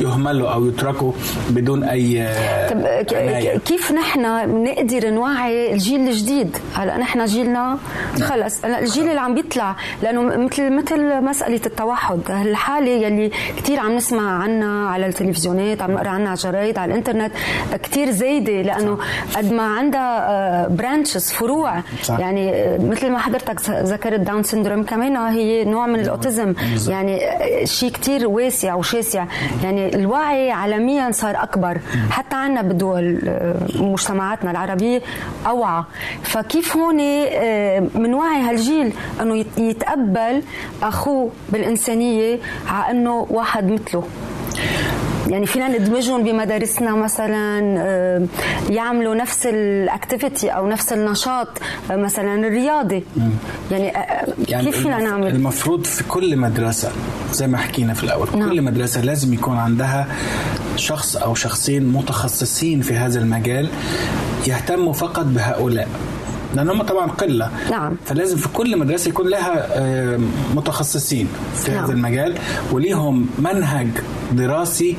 يهملوا 0.00 0.48
أو 0.50 0.66
يتركوا 0.66 1.12
بدون 1.50 1.84
أي 1.84 2.22
آه، 2.22 2.68
طب 2.68 2.76
عناية. 3.16 3.58
ك- 3.58 3.62
كيف 3.62 3.92
نحن 3.92 4.20
نقدر 4.64 5.10
نوعي 5.10 5.72
الجيل 5.72 6.08
الجديد 6.08 6.56
هلأ 6.74 6.96
نحن 6.98 7.24
جيلنا 7.24 7.78
خلص 8.22 8.64
هلأ 8.64 8.80
الجيل 8.80 9.08
اللي 9.08 9.20
عم 9.20 9.34
بيطلع 9.34 9.76
لأنه 10.02 10.22
مثل 10.22 10.72
مثل 10.72 11.20
مسألة 11.24 11.60
التوحد 11.66 12.20
الحالة 12.30 12.90
يلي 12.90 13.30
كثير 13.56 13.78
عم 13.80 13.96
نسمع 13.96 14.42
عنها 14.42 14.90
على 14.98 15.06
التلفزيونات 15.06 15.82
عم 15.82 15.90
نقرا 15.90 16.08
عنها 16.08 16.26
على 16.28 16.36
الجرايد 16.36 16.78
على 16.78 16.92
الإنترنت 16.92 17.32
كثير 17.82 18.10
زايدة 18.10 18.62
لأنه 18.62 18.98
قد 19.36 19.52
ما 19.52 19.62
عندها 19.62 20.68
branches 20.68 21.30
فروع. 21.32 21.80
صح. 22.02 22.18
يعني 22.18 22.52
آه، 22.54 22.78
مثل 22.78 23.10
ما 23.10 23.18
حضرتك 23.18 23.60
ذكرت 23.70 24.20
Down 24.20 24.42
syndrome 24.42 24.82
كمان 24.82 25.16
هي 25.16 25.64
نوع 25.64 25.86
من 25.86 26.00
ال 26.00 26.07
autism. 26.07 26.54
يعني 26.88 27.24
آه، 27.26 27.64
شيء 27.64 27.90
كتير 27.90 28.28
واسع 28.28 28.74
وشاسع. 28.74 29.24
يعني 29.64 29.94
الوعي 29.94 30.50
عالميا 30.50 31.10
صار 31.10 31.42
أكبر. 31.42 31.78
حتى 32.10 32.36
عنا 32.36 32.62
بدول 32.62 33.20
آه، 33.28 33.54
مجتمعاتنا 33.74 34.50
العربية 34.50 35.02
أوعى. 35.46 35.84
فكيف 36.22 36.76
هون 36.76 36.96
بنوعي 37.94 38.40
هالجيل 38.40 38.92
إنه 39.22 39.36
يت- 39.36 39.58
يتقبل 39.58 40.42
أخوه 40.82 41.30
بالإنسانية 41.48 42.38
على 42.68 42.90
إنه 42.90 43.26
واحد 43.30 43.70
مثله؟ 43.70 44.02
يعني 45.30 45.46
فينا 45.46 45.68
ندمجهم 45.68 46.24
بمدارسنا 46.24 46.94
مثلا 46.94 47.74
آه، 47.78 48.26
يعملوا 48.70 49.14
نفس 49.14 49.46
الأكتيفيتي 49.46 50.48
أو 50.48 50.68
نفس 50.68 50.92
النشاط 50.92 51.48
آه، 51.90 51.96
مثلا 51.96 52.34
الرياضي. 52.34 53.04
يعني, 53.70 53.96
آه، 53.96 54.34
كيف 54.46 54.82
فينا 54.82 54.98
نعمل؟ 54.98 55.26
المفروض 55.26 55.84
في 55.84 56.04
كل 56.04 56.36
مدرسة 56.36 56.90
زي 57.32 57.46
ما 57.46 57.58
حكينا 57.58 57.94
في 57.94 58.04
الأول 58.04 58.28
نعم. 58.36 58.48
كل 58.48 58.62
مدرسة 58.62 59.00
لازم 59.00 59.34
يكون 59.34 59.56
عندها 59.56 60.06
شخص 60.76 61.16
أو 61.16 61.34
شخصين 61.34 61.92
متخصصين 61.92 62.80
في 62.80 62.94
هذا 62.94 63.20
المجال 63.20 63.68
يهتموا 64.46 64.92
فقط 64.92 65.24
بهؤلاء. 65.24 65.88
لأن 66.54 66.70
هم 66.70 66.82
طبعا 66.82 67.06
قلة 67.06 67.50
نعم. 67.70 67.96
فلازم 68.06 68.36
في 68.36 68.48
كل 68.48 68.78
مدرسة 68.78 69.08
يكون 69.08 69.28
لها 69.28 69.68
متخصصين 70.54 71.28
في 71.56 71.70
نعم. 71.70 71.84
هذا 71.84 71.92
المجال 71.92 72.34
وليهم 72.72 73.26
منهج 73.38 73.88
دراسي 74.32 74.96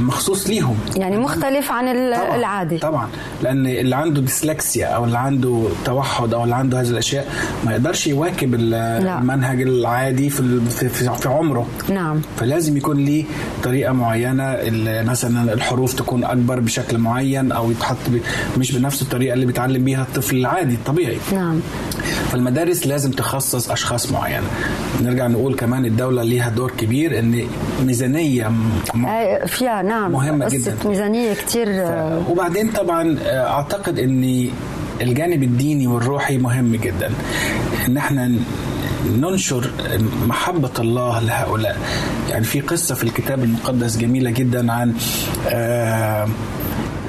مخصوص 0.00 0.46
ليهم. 0.46 0.76
يعني 0.96 1.16
مختلف 1.16 1.72
عن 1.72 1.84
طبعاً 2.14 2.36
العادي. 2.36 2.78
طبعا. 2.78 3.08
لأن 3.42 3.66
اللي 3.66 3.96
عنده 3.96 4.20
ديسلكسيا 4.20 4.86
أو 4.86 5.04
اللي 5.04 5.18
عنده 5.18 5.68
توحد 5.84 6.34
أو 6.34 6.44
اللي 6.44 6.54
عنده 6.54 6.80
هذه 6.80 6.88
الأشياء 6.90 7.28
ما 7.64 7.72
يقدرش 7.72 8.06
يواكب 8.06 8.54
ال- 8.54 8.74
المنهج 8.74 9.62
العادي 9.62 10.30
في 10.30 10.60
في, 10.70 11.28
عمره. 11.28 11.66
نعم. 11.90 12.20
فلازم 12.36 12.76
يكون 12.76 12.96
ليه 13.04 13.24
طريقة 13.62 13.92
معينة 13.92 14.56
مثلا 15.02 15.52
الحروف 15.52 15.92
تكون 15.94 16.24
أكبر 16.24 16.60
بشكل 16.60 16.98
معين 16.98 17.52
أو 17.52 17.70
يتحط 17.70 17.96
مش 18.58 18.72
بنفس 18.72 19.02
الطريقة 19.02 19.34
اللي 19.34 19.46
بيتعلم 19.46 19.84
بيها 19.84 20.02
الطفل 20.02 20.36
العادي 20.36 20.74
الطبيعي. 20.74 21.16
نعم. 21.32 21.60
فالمدارس 22.32 22.86
لازم 22.86 23.10
تخصص 23.10 23.70
أشخاص 23.70 24.12
معينة. 24.12 24.46
نرجع 25.02 25.26
نقول 25.26 25.54
كمان 25.54 25.84
الدولة 25.84 26.22
ليها 26.22 26.48
دور 26.50 26.70
كبير 26.78 27.18
إن 27.18 27.46
ميزانية 27.86 28.52
آه، 29.06 29.45
فيها 29.46 29.82
نعم 29.82 30.12
مهمة 30.12 30.44
قصة 30.44 30.56
جداً. 30.58 30.76
ميزانية 30.88 31.34
كتير. 31.34 31.66
آه، 31.70 32.22
وبعدين 32.30 32.70
طبعا 32.70 33.18
آه، 33.26 33.48
أعتقد 33.50 33.98
إن 33.98 34.48
الجانب 35.00 35.42
الديني 35.42 35.86
والروحي 35.86 36.38
مهم 36.38 36.76
جدا. 36.76 37.10
ان 37.88 37.96
إحنا 37.96 38.32
ننشر 39.16 39.70
محبة 40.26 40.70
الله 40.78 41.20
لهؤلاء. 41.20 41.78
يعني 42.30 42.44
في 42.44 42.60
قصة 42.60 42.94
في 42.94 43.02
الكتاب 43.04 43.44
المقدس 43.44 43.96
جميلة 43.96 44.30
جدا 44.30 44.72
عن 44.72 44.94
آه، 45.48 46.28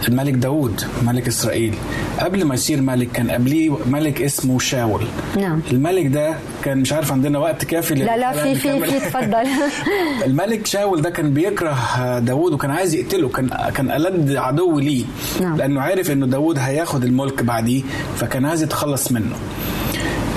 الملك 0.08 0.34
داود 0.34 0.82
ملك 1.06 1.28
إسرائيل. 1.28 1.76
قبل 2.20 2.44
ما 2.46 2.54
يصير 2.56 2.82
ملك 2.82 3.12
كان 3.12 3.32
قبليه 3.32 3.78
ملك 3.86 4.22
اسمه 4.22 4.60
شاول. 4.60 5.02
نعم. 5.38 5.60
الملك 5.72 6.08
ده 6.08 6.36
كان 6.64 6.78
مش 6.78 6.94
عارف 6.94 7.12
عندنا 7.12 7.40
وقت 7.40 7.66
كافي 7.66 7.96
لا 7.96 8.18
لا 8.18 8.32
في 8.32 8.56
في. 8.56 8.80
في 8.86 9.00
تفضل 9.00 9.48
الملك 10.26 10.66
شاول 10.68 11.02
ده 11.02 11.10
كان 11.10 11.34
بيكره 11.34 11.76
داوود 12.20 12.54
وكان 12.54 12.72
عايز 12.72 12.94
يقتله 12.96 13.30
كان 13.30 13.50
كان 13.76 13.92
ألد 13.92 14.36
عدو 14.36 14.80
ليه. 14.80 15.06
نعم. 15.42 15.58
لأنه 15.58 15.82
عارف 15.82 16.12
إنه 16.12 16.26
داوود 16.26 16.58
هياخد 16.60 17.04
الملك 17.04 17.44
بعديه 17.44 17.84
فكان 18.18 18.46
عايز 18.46 18.64
يتخلص 18.64 19.12
منه. 19.12 19.36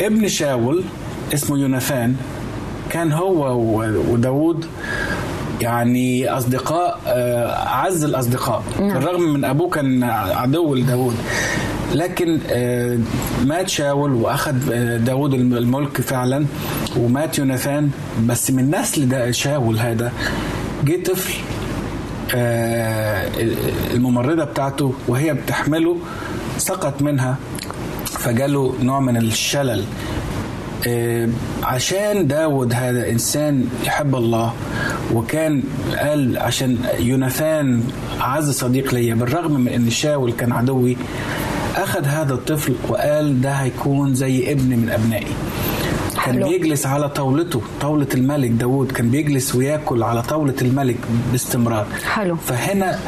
ابن 0.01 0.29
شاول 0.29 0.83
اسمه 1.35 1.59
يوناثان 1.59 2.17
كان 2.91 3.13
هو 3.13 3.59
و- 3.61 4.03
وداوود 4.13 4.67
يعني 5.61 6.29
أصدقاء 6.29 7.01
آه، 7.07 7.47
أعز 7.67 8.05
الأصدقاء. 8.05 8.63
نعم. 8.81 8.95
بالرغم 8.95 9.21
من 9.33 9.45
أبوه 9.45 9.71
كان 9.71 10.03
عدو 10.05 10.75
لداوود. 10.75 11.15
لكن 11.95 12.39
آه، 12.51 12.99
مات 13.45 13.69
شاول 13.69 14.13
وأخذ 14.13 14.73
آه، 14.73 14.97
داوود 14.97 15.35
الم- 15.35 15.55
الملك 15.57 16.01
فعلا 16.01 16.47
ومات 16.97 17.39
يوناثان. 17.39 17.91
بس 18.27 18.51
من 18.51 18.71
نسل 18.71 19.09
ده 19.09 19.31
شاول 19.31 19.79
هذا 19.79 20.13
جه 20.85 21.03
طفل 21.03 21.35
الممرضة 23.95 24.45
بتاعته 24.45 24.95
وهي 25.09 25.35
بتحمله 25.35 25.97
سقط 26.59 27.03
منها 27.03 27.37
فجاله 28.05 28.75
نوع 28.83 29.01
من 29.01 29.17
الشلل. 29.17 29.85
عشان 31.63 32.27
داود 32.27 32.73
هذا 32.75 33.11
إنسان 33.11 33.65
يحب 33.85 34.15
الله 34.17 34.53
وكان 35.15 35.63
قال 35.99 36.39
عشان 36.39 36.77
يوناثان 36.99 37.83
أعز 38.21 38.51
صديق 38.51 38.95
ليا 38.95 39.15
بالرغم 39.15 39.61
من 39.61 39.69
أن 39.69 39.91
شاول 39.91 40.33
كان 40.33 40.53
عدوي 40.53 40.97
أخذ 41.77 42.05
هذا 42.05 42.35
الطفل 42.35 42.75
وقال 42.89 43.41
ده 43.41 43.53
هيكون 43.53 44.15
زي 44.15 44.53
ابن 44.53 44.69
من 44.79 44.91
أبنائي 44.91 45.27
كان. 46.25 46.43
بيجلس 46.43 46.87
على 46.87 47.09
طاولته 47.09 47.63
طاولة 47.81 48.07
الملك 48.15 48.51
داود 48.51 48.93
كان 48.93 49.11
بيجلس 49.11 49.55
وياكل 49.55 50.03
على 50.03 50.23
طاولة 50.23 50.55
الملك 50.63 50.97
باستمرار 51.33 51.87
حلو. 52.09 52.37
فهنا 52.37 52.99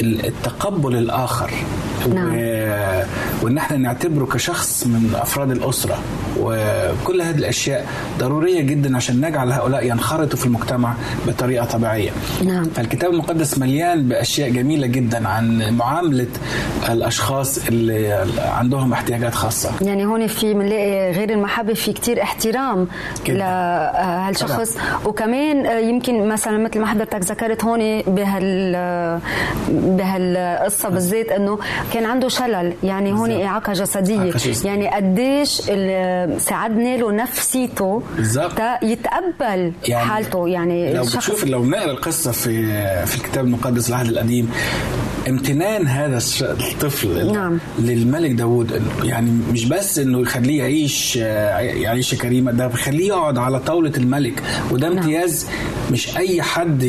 التقبل 0.00 0.96
الآخر 0.96 1.50
نعم. 2.14 2.34
و... 2.34 2.56
وإن 3.42 3.58
إحنا 3.58 3.76
نعتبره 3.76 4.24
كشخص 4.24 4.86
من 4.86 5.10
أفراد 5.14 5.50
الأسرة 5.50 5.98
وكل 6.40 7.22
هذه 7.22 7.36
الأشياء 7.36 7.86
ضرورية 8.18 8.60
جدا 8.60 8.96
عشان 8.96 9.26
نجعل 9.26 9.52
هؤلاء 9.52 9.86
ينخرطوا 9.86 10.38
في 10.38 10.46
المجتمع 10.46 10.94
بطريقة 11.26 11.64
طبيعية. 11.66 12.10
نعم. 12.44 12.64
فالكتاب 12.64 13.10
المقدس 13.10 13.58
مليان 13.58 14.08
بأشياء 14.08 14.50
جميلة 14.50 14.86
جدا 14.86 15.28
عن 15.28 15.76
معاملة 15.76 16.26
الأشخاص 16.88 17.66
اللي 17.66 18.26
عندهم 18.38 18.92
احتياجات 18.92 19.34
خاصة. 19.34 19.70
يعني 19.80 20.06
هون 20.06 20.26
في 20.26 20.54
بنلاقي 20.54 21.12
غير 21.12 21.30
المحبة 21.30 21.74
في 21.74 21.92
كتير 21.92 22.22
احترام. 22.22 22.88
لهالشخص 23.28 24.76
وكمان 25.04 25.84
يمكن 25.88 26.28
مثلا 26.28 26.58
مثل 26.58 26.80
ما 26.80 26.86
حضرتك 26.86 27.20
ذكرت 27.20 27.64
هون 27.64 28.02
بهال 28.02 28.76
بهالقصة 29.86 30.88
بالذات 30.88 31.28
إنه 31.28 31.58
كان 31.94 32.04
عنده 32.04 32.28
شلل. 32.28 32.72
يعني 32.84 33.12
هون 33.12 33.30
إعاقة 33.30 33.72
جسدية. 33.72 34.32
يعني 34.64 34.88
قديش 34.88 35.48
ساعدنا 36.42 36.96
له 36.96 37.12
نفسيته 37.12 38.02
يتقبل 38.82 39.72
يعني 39.88 40.04
حالته. 40.10 40.48
يعني 40.48 40.92
لو 40.94 41.02
الشخص- 41.02 41.16
بتشوف 41.16 41.44
لو 41.44 41.64
نقرا 41.64 41.90
القصة 41.90 42.32
في 42.32 42.66
في 43.06 43.16
الكتاب 43.16 43.44
المقدس 43.44 43.88
العهد 43.88 44.06
القديم 44.08 44.50
امتنان 45.28 45.86
هذا 45.86 46.18
الطفل 46.42 47.32
نعم. 47.32 47.58
للملك 47.78 48.30
إنه 48.72 49.04
يعني 49.04 49.30
مش 49.52 49.64
بس 49.64 49.98
إنه 49.98 50.20
يخليه 50.20 50.58
يعيش 50.58 51.16
يعيش 51.16 52.14
كريمة 52.14 52.52
ده 52.52 52.66
بيخليه 52.66 53.06
يقعد 53.08 53.38
على 53.38 53.60
طاولة 53.60 53.92
الملك. 53.96 54.42
وده 54.70 54.88
امتياز 54.88 55.46
مش 55.92 56.16
أي 56.16 56.42
حد 56.42 56.82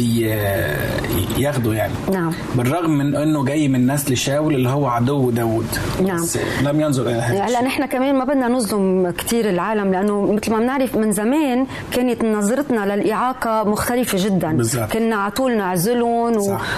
ياخده 1.37 1.73
يعني 1.73 1.93
نعم. 2.13 2.31
بالرغم 2.55 2.89
من 2.89 3.15
إنه 3.15 3.45
جاي 3.45 3.67
من 3.67 3.91
نسل 3.91 4.17
شاول 4.17 4.55
اللي 4.55 4.69
هو 4.69 4.87
عدو 4.87 5.29
داود 5.29 5.65
نعم. 6.07 6.15
بس 6.21 6.37
لم 6.63 6.81
ينظر 6.81 7.03
إلى 7.03 7.11
هذا 7.21 7.43
هلا 7.43 7.61
نحن 7.63 7.85
كمان 7.85 8.15
ما 8.15 8.23
بدنا 8.23 8.47
نظلم 8.47 9.09
كثير 9.17 9.49
العالم 9.49 9.91
لأنه 9.91 10.21
مثل 10.33 10.51
ما 10.51 10.59
بنعرف 10.59 10.95
من 10.95 11.11
زمان 11.11 11.65
كانت 11.91 12.23
نظرتنا 12.23 12.95
للإعاقة 12.95 13.63
مختلفة 13.63 14.17
جدا 14.25 14.51
بالظبط. 14.57 14.91
كنا 14.91 15.15
على 15.15 15.31
طول 15.31 15.57
نعزلهم. 15.57 16.33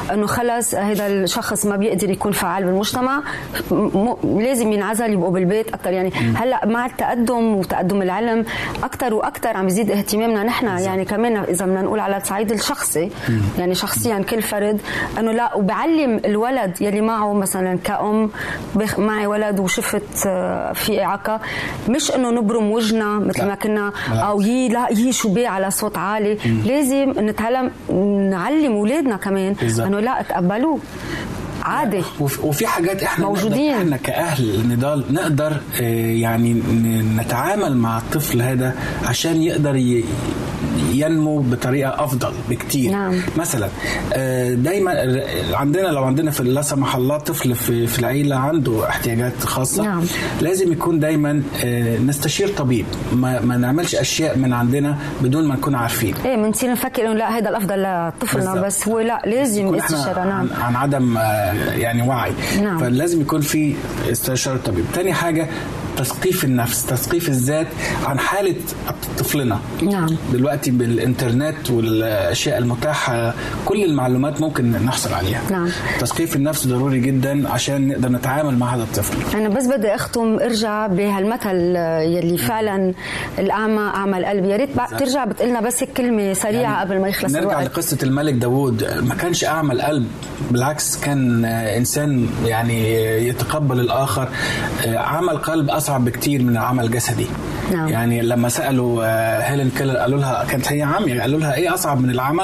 وانه 0.10 0.26
خلص 0.28 0.76
هذا 0.76 1.08
الشخص 1.08 1.66
ما 1.66 1.76
بيقدر 1.76 2.10
يكون 2.10 2.32
فعال 2.32 2.64
بالمجتمع 2.64 3.22
م- 3.72 3.76
م- 3.76 4.40
لازم 4.42 4.72
ينعزل 4.72 5.14
يبقوا 5.14 5.32
بالبيت 5.32 5.68
أكثر 5.74 5.92
يعني 5.92 6.12
هلأ 6.36 6.66
مع 6.66 6.86
التقدم 6.86 7.56
وتقدم 7.56 8.02
العلم 8.02 8.46
أكثر 8.84 9.14
وأكثر 9.14 9.58
عم 9.58 9.68
يزيد 9.68 9.92
اهتمامنا 9.92 10.44
نحن 10.44 10.66
يعني 10.68 11.06
كمان 11.06 11.38
إذا 11.38 11.66
بدنا 11.66 11.82
نقول 11.82 12.00
على 12.14 12.22
الصعيد 12.22 12.52
الشخصي 12.52 13.10
يعني 13.58 13.76
شخصيا 13.76 14.20
كل 14.20 14.42
فرد 14.42 14.82
أنه 15.20 15.32
لا 15.32 15.56
وبعلم 15.56 16.22
الولد 16.26 16.82
يلي 16.82 17.02
معه 17.02 17.34
مثلا 17.34 17.78
كأم 17.84 18.30
معي 18.98 19.28
ولد 19.28 19.60
وشفت 19.60 20.24
آه، 20.28 20.74
في 20.74 21.04
إعاقة 21.04 21.40
مش 21.90 22.12
إنه 22.12 22.30
نبرم 22.32 22.72
وجهنا 22.72 23.20
مثل. 23.20 23.46
ما 23.46 23.56
كنا. 23.56 23.92
أو 24.12 24.42
يي 24.42 24.70
لا 24.70 24.88
يي 24.92 25.12
شو 25.12 25.34
بيه 25.34 25.48
على 25.48 25.72
صوت 25.72 25.98
عالي 25.98 26.38
لازم 26.66 27.14
نتعلم 27.18 27.72
نعلم 28.30 28.74
اولادنا 28.74 29.18
كمان. 29.18 29.56
إنه 29.80 30.00
لا 30.00 30.22
تقبلوه 30.30 30.80
عادي 31.64 32.04
وف- 32.20 32.44
وفي 32.44 32.68
حاجات 32.68 33.04
إحنا 33.04 33.26
موجودين. 33.26 33.74
إحنا 33.76 33.98
كأهل 33.98 34.68
نضال 34.70 35.04
نقدر 35.12 35.58
آه، 35.82 36.12
يعني 36.12 36.54
نتعامل 37.18 37.78
مع 37.78 37.98
الطفل 37.98 38.42
هذا 38.42 38.76
عشان 39.06 39.42
يقدر 39.44 39.76
ي- 39.76 40.04
ينمو 40.94 41.40
بطريقة 41.40 42.04
أفضل 42.04 42.32
بكتير 42.50 42.92
نعم. 42.92 43.22
مثلا 43.38 43.68
آه، 44.14 44.54
دايما 44.54 44.92
عندنا 45.54 45.88
لو 45.88 46.04
عندنا 46.04 46.32
في 46.32 46.44
لا 46.44 46.62
سمح 46.62 46.96
الله 46.96 47.18
طفل 47.18 47.56
في 47.56 47.88
في 47.88 48.00
العيلة 48.00 48.36
عنده 48.36 48.90
احتياجات 48.90 49.44
خاصة 49.44 49.84
نعم. 49.84 50.04
لازم 50.42 50.72
يكون 50.72 51.00
دايما 51.00 51.44
آه، 51.64 51.98
نستشير 51.98 52.48
طبيب 52.48 52.86
ما, 53.14 53.42
ما 53.42 53.58
نعملش 53.58 53.96
أشياء 53.96 54.38
من 54.38 54.54
عندنا 54.54 54.98
بدون 55.22 55.48
ما 55.48 55.56
نكون 55.56 55.76
عارفين 55.76 56.14
إيه 56.26 56.36
بنصير 56.36 56.72
نفكر 56.72 57.06
إنه 57.06 57.14
لا 57.14 57.38
هذا 57.38 57.50
الأفضل 57.50 57.84
لطفلنا. 57.84 58.62
بس 58.62 58.88
هو 58.88 59.00
لا 59.00 59.22
لازم 59.26 59.76
استشاره 59.76 60.24
نعم 60.24 60.50
عن, 60.54 60.62
عن 60.62 60.76
عدم 60.76 61.18
يعني 61.54 62.02
وعي 62.02 62.34
نعم. 62.62 62.78
فلازم 62.78 63.22
يكون 63.22 63.42
في 63.42 63.76
استشارة 64.12 64.58
طبيب 64.58 64.86
تاني 64.94 65.14
حاجة 65.14 65.48
تثقيف 66.00 66.44
النفس 66.44 66.86
تثقيف 66.86 67.30
الذات 67.30 67.68
عن 68.06 68.20
حالة 68.20 68.56
طفلنا. 69.18 69.60
نعم. 69.82 70.16
دلوقتي 70.34 70.72
بالإنترنت 70.72 71.70
والأشياء 71.72 72.58
المتاحة 72.58 73.34
كل 73.66 73.84
المعلومات 73.84 74.42
ممكن 74.42 74.72
نحصل 74.72 75.14
عليها. 75.14 75.42
نعم. 75.52 75.70
تثقيف 76.00 76.36
النفس 76.36 76.68
ضروري 76.68 77.00
جدا 77.00 77.50
عشان 77.50 77.88
نقدر 77.88 78.10
نتعامل 78.10 78.58
مع 78.58 78.76
هذا 78.76 78.84
الطفل. 78.84 79.38
أنا 79.38 79.50
بس 79.50 79.68
بدي 79.68 79.96
أختم 79.96 80.40
أرجع 80.40 80.88
بهالمثل 80.88 81.76
يلي 82.16 82.38
فعلا 82.38 82.94
الأعمى 83.40 83.82
أعمى 83.96 84.18
القلب. 84.18 84.46
يا 84.46 84.58
ريت 84.58 84.70
ترجع 85.00 85.26
بتقلنا 85.26 85.62
بس 85.62 85.84
كلمة 85.84 86.34
سريعة 86.34 86.62
يعني 86.62 86.80
قبل 86.80 87.02
ما 87.02 87.08
يخلص 87.08 87.34
نرجع 87.34 87.60
الوقت. 87.60 87.66
لقصة 87.66 87.98
الملك 88.04 88.34
داود 88.34 88.84
ما 89.02 89.16
كانش 89.16 89.46
أعمى 89.46 89.74
القلب 89.74 90.08
بالعكس 90.52 90.98
كان 91.00 91.46
إنسان 91.46 92.30
يعني 92.46 92.96
يتقبل 93.28 93.80
الآخر. 93.80 94.30
آه، 94.86 94.98
عمى 94.98 95.32
القلب 95.32 95.70
أصعب 95.90 96.06
بكتير 96.06 96.44
من 96.44 96.50
العمى 96.50 96.84
الجسدي 96.84 97.28
نعم. 97.72 97.88
يعني 97.90 98.22
لما 98.22 98.50
سألوا 98.50 99.04
آه، 99.06 99.40
هيلين 99.42 99.70
كيلر 99.78 99.98
قالوا 99.98 100.20
لها 100.20 100.46
كانت 100.50 100.72
هي 100.72 100.84
عاميه 100.84 101.22
قالوا 101.22 101.40
لها 101.40 101.54
إيه 101.54 101.74
أصعب 101.74 102.02
من 102.02 102.10
العمى؟ 102.10 102.44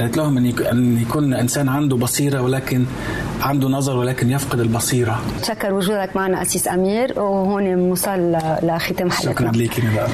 قالت 0.00 0.16
لهم 0.16 0.36
إن 0.38 0.46
يك- 0.46 0.62
إن 0.62 0.98
يكون 1.02 1.34
إنسان 1.34 1.68
عنده 1.68 1.96
بصيرة 1.96 2.40
ولكن 2.42 2.84
عنده 3.42 3.68
نظر 3.68 3.96
ولكن 3.96 4.30
يفقد 4.30 4.60
البصيرة 4.60 5.20
شكر 5.42 5.74
وجودك 5.74 6.10
معنا 6.16 6.42
أسيس 6.42 6.68
أمير 6.68 7.20
وهون 7.20 7.74
وصل 7.90 8.32
لختام 8.62 9.10
شكرا 9.10 9.10
حلقتنا 9.10 9.50
ليكي 9.50 9.82
بقى 9.94 10.06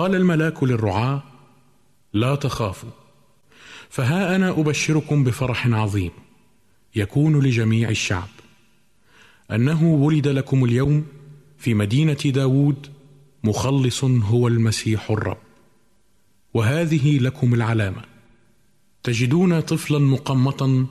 قال 0.00 0.14
الملاك 0.14 0.62
للرعاة 0.62 1.22
لا 2.12 2.34
تخافوا 2.34 2.90
فها 3.90 4.36
أنا 4.36 4.50
أبشركم 4.50 5.24
بفرح 5.24 5.66
عظيم 5.66 6.10
يكون 6.96 7.40
لجميع 7.40 7.88
الشعب. 7.88 8.28
أنه 9.50 9.84
ولد 9.84 10.28
لكم 10.28 10.64
اليوم 10.64 11.06
في 11.58 11.74
مدينة 11.74 12.12
داود 12.24 12.86
مخلص 13.44 14.04
هو 14.04 14.48
المسيح 14.48 15.10
الرب. 15.10 15.38
وهذه 16.54 17.18
لكم 17.18 17.54
العلامة. 17.54 18.02
تجدون 19.02 19.60
طفلا 19.60 19.98
مقمطا 19.98 20.86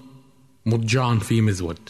مضجعا 0.66 1.16
في 1.16 1.42
مذود 1.42 1.90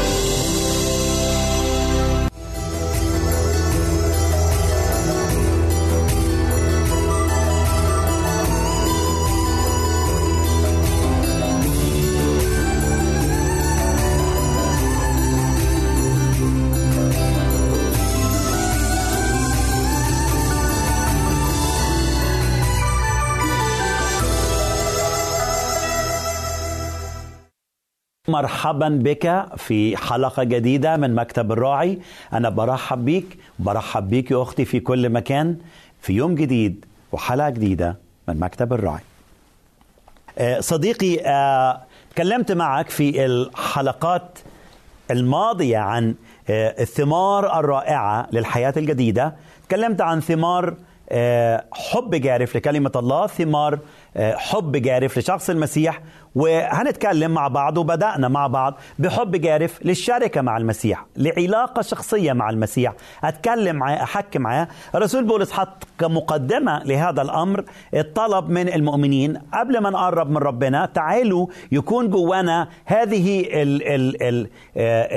مرحبا 28.31 28.89
بك 28.89 29.45
في 29.57 29.97
حلقة 29.97 30.43
جديدة 30.43 30.97
من 30.97 31.15
مكتب 31.15 31.51
الراعي. 31.51 31.99
أنا 32.33 32.49
برحب 32.49 33.05
بيك 33.05 33.37
برحب 33.59 34.09
بيك 34.09 34.31
يا 34.31 34.41
أختي 34.41 34.65
في 34.65 34.79
كل 34.79 35.09
مكان 35.09 35.57
في 36.01 36.13
يوم 36.13 36.35
جديد 36.35 36.85
وحلقة 37.11 37.49
جديدة 37.49 37.97
من 38.27 38.39
مكتب 38.39 38.73
الراعي. 38.73 39.01
آه، 40.37 40.59
صديقي 40.59 41.19
آه، 41.25 41.81
تكلمت 42.15 42.51
معك 42.51 42.89
في 42.89 43.25
الحلقات 43.25 44.39
الماضية 45.11 45.77
عن 45.77 46.15
آه، 46.49 46.81
الثمار 46.81 47.59
الرائعة 47.59 48.27
للحياة 48.31 48.73
الجديدة. 48.77 49.35
تكلمت 49.67 50.01
عن 50.01 50.19
ثمار 50.19 50.75
حب 51.71 52.15
جارف 52.15 52.55
لكلمة 52.55 52.91
الله 52.95 53.27
ثمار 53.27 53.79
حب 54.17 54.71
جارف 54.75 55.17
لشخص 55.17 55.49
المسيح 55.49 56.01
وهنتكلم 56.35 57.31
مع 57.31 57.47
بعض 57.47 57.77
وبدأنا 57.77 58.27
مع 58.27 58.47
بعض 58.47 58.77
بحب 58.99 59.35
جارف 59.35 59.85
للشركة 59.85 60.41
مع 60.41 60.57
المسيح 60.57 61.05
لعلاقة 61.17 61.81
شخصية 61.81 62.33
مع 62.33 62.49
المسيح. 62.49 62.93
أتكلم 63.23 63.75
معاه 63.75 64.03
أحكي 64.03 64.39
معاه. 64.39 64.67
الرسول 64.95 65.23
بولس 65.23 65.51
حط 65.51 65.83
كمقدمة 65.99 66.83
لهذا 66.83 67.21
الأمر 67.21 67.63
الطلب 67.93 68.49
من 68.49 68.69
المؤمنين 68.73 69.37
قبل 69.53 69.77
ما 69.77 69.89
نقرب 69.89 70.29
من 70.29 70.37
ربنا 70.37 70.85
تعالوا 70.85 71.47
يكون 71.71 72.09
جوانا 72.09 72.67
هذه 72.85 73.39
ال 73.41 73.87
ال 73.87 74.23
ال 74.23 74.47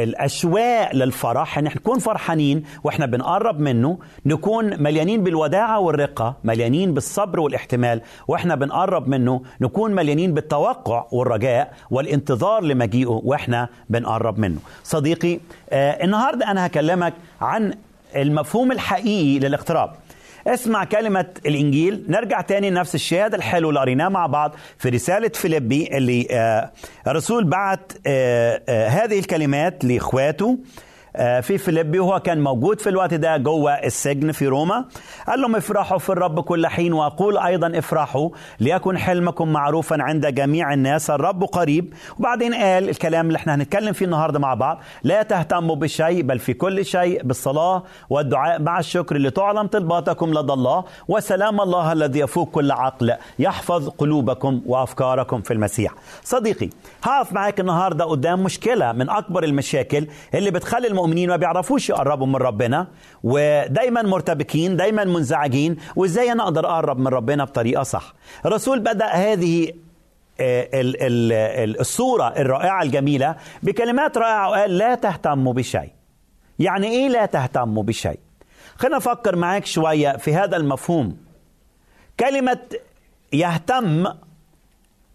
الأشواق 0.05 0.95
للفرح. 0.95 1.59
ان 1.59 1.65
نكون 1.65 1.99
فرحانين 1.99 2.65
وإحنا 2.85 3.07
بنقرب 3.07 3.61
منه. 3.61 3.99
نكون 4.27 4.83
مليانين 4.83 5.23
بالوداعة 5.25 5.81
والرقة 5.81 6.37
مليانين 6.45 6.95
بالصبر 6.95 7.41
والاحتمال 7.41 8.01
وإحنا 8.29 8.55
بنقرب 8.55 9.09
منه. 9.09 9.43
نكون 9.61 9.95
مليانين 9.95 10.35
بالتوقع 10.35 11.04
والرجاء 11.13 11.73
والانتظار 11.91 12.63
لمجيئه 12.63 13.07
وإحنا 13.25 13.69
بنقرب 13.91 14.39
منه. 14.39 14.59
صديقي 14.85 15.39
آه 15.71 16.05
النهارده 16.05 16.51
أنا 16.51 16.67
هكلمك 16.67 17.13
عن 17.41 17.75
المفهوم 18.17 18.73
الحقيقي 18.73 19.39
للاقتراب. 19.39 19.91
اسمع 20.47 20.85
كلمة 20.85 21.27
الإنجيل 21.47 22.05
نرجع 22.09 22.41
تاني 22.41 22.71
لنفس 22.71 22.95
الشهادة 22.95 23.37
الحلو 23.37 23.69
اللي 23.69 23.81
قريناه 23.81 24.09
مع 24.09 24.27
بعض 24.27 24.55
في 24.79 24.89
رسالة 24.89 25.29
فيليبي 25.29 25.97
اللي 25.97 26.27
آه 26.31 26.71
الرسول 27.07 27.45
بعت 27.45 27.93
آه 28.07 28.63
آه 28.69 28.89
هذه 28.89 29.19
الكلمات 29.19 29.85
لإخواته. 29.85 30.59
في 31.17 31.59
فيليبي 31.59 31.99
وهو 31.99 32.21
كان 32.21 32.41
موجود 32.41 32.81
في 32.81 32.89
الوقت 32.89 33.15
ده 33.15 33.37
جوه 33.37 33.73
السجن 33.73 34.33
في 34.33 34.47
روما. 34.47 34.85
قال 35.29 35.41
لهم 35.41 35.57
افرحوا 35.57 35.99
في 35.99 36.11
الرب 36.11 36.41
كل 36.41 36.67
حين 36.67 36.93
وأقول 36.93 37.39
أيضا 37.39 37.79
افرحوا 37.79 38.31
ليكن 38.61 38.99
حلمكم 38.99 39.53
معروفا 39.53 39.97
عند 40.03 40.27
جميع 40.27 40.73
الناس. 40.75 41.11
الرب 41.11 41.45
قريب. 41.45 41.95
وبعدين 42.19 42.55
قال 42.55 42.89
الكلام 42.89 43.27
اللي 43.27 43.37
إحنا 43.37 43.55
هنتكلم 43.55 43.93
فيه 43.93 44.05
النهارده 44.05 44.39
مع 44.39 44.55
بعض 44.55 44.81
لا 45.03 45.23
تهتموا 45.23 45.77
بشيء 45.77 46.23
بل 46.23 46.39
في 46.39 46.55
كل 46.55 46.85
شيء 46.85 47.23
بالصلاة 47.23 47.83
والدعاء 48.11 48.63
مع 48.63 48.79
الشكر 48.79 49.17
لتعلم 49.17 49.67
طلباتكم 49.67 50.31
لدى 50.31 50.53
الله. 50.53 50.85
وسلام 51.09 51.61
الله 51.61 51.93
الذي 51.93 52.21
يفوق 52.21 52.51
كل 52.51 52.71
عقل 52.71 53.15
يحفظ 53.39 53.89
قلوبكم 53.89 54.61
وأفكاركم 54.67 55.41
في 55.41 55.53
المسيح. 55.53 55.93
صديقي 56.25 56.69
هقف 57.03 57.33
معاك 57.33 57.61
النهارده 57.61 58.05
قدام 58.05 58.43
مشكلة 58.43 58.93
من 58.93 59.11
أكبر 59.11 59.45
المشاكل 59.45 60.07
اللي 60.35 60.51
بتخلي 60.51 60.87
المؤمنين 61.05 61.29
ما 61.29 61.37
بيعرفوش 61.37 61.91
يقربوا 61.91 62.27
من 62.27 62.37
ربنا 62.37 62.87
ودايما 63.23 64.03
مرتبكين 64.03 64.77
دايما 64.77 65.05
منزعجين 65.05 65.77
وإزاي 65.97 66.33
أنا 66.33 66.43
أقدر 66.43 66.67
أقرب 66.67 66.99
من 66.99 67.07
ربنا 67.07 67.45
بطريقة 67.45 67.83
صح؟ 67.83 68.15
الرسول 68.47 68.81
بدأ 68.81 69.07
هذه 69.07 69.73
الصورة 71.81 72.29
الرائعة 72.29 72.83
الجميلة 72.83 73.37
بكلمات 73.63 74.19
رائعة 74.19 74.51
وقال 74.51 74.79
لا 74.79 74.95
تهتموا 74.95 75.53
بشيء. 75.53 75.91
يعني 76.59 76.87
إيه 76.87 77.09
لا 77.09 77.27
تهتموا 77.27 77.83
بشيء؟ 77.83 78.19
خلينا 78.77 78.97
نفكر 78.97 79.37
معاك 79.37 79.67
شوية 79.67 80.17
في 80.17 80.35
هذا 80.35 80.57
المفهوم. 80.57 81.17
كلمة 82.21 82.59
يهتم 83.33 84.07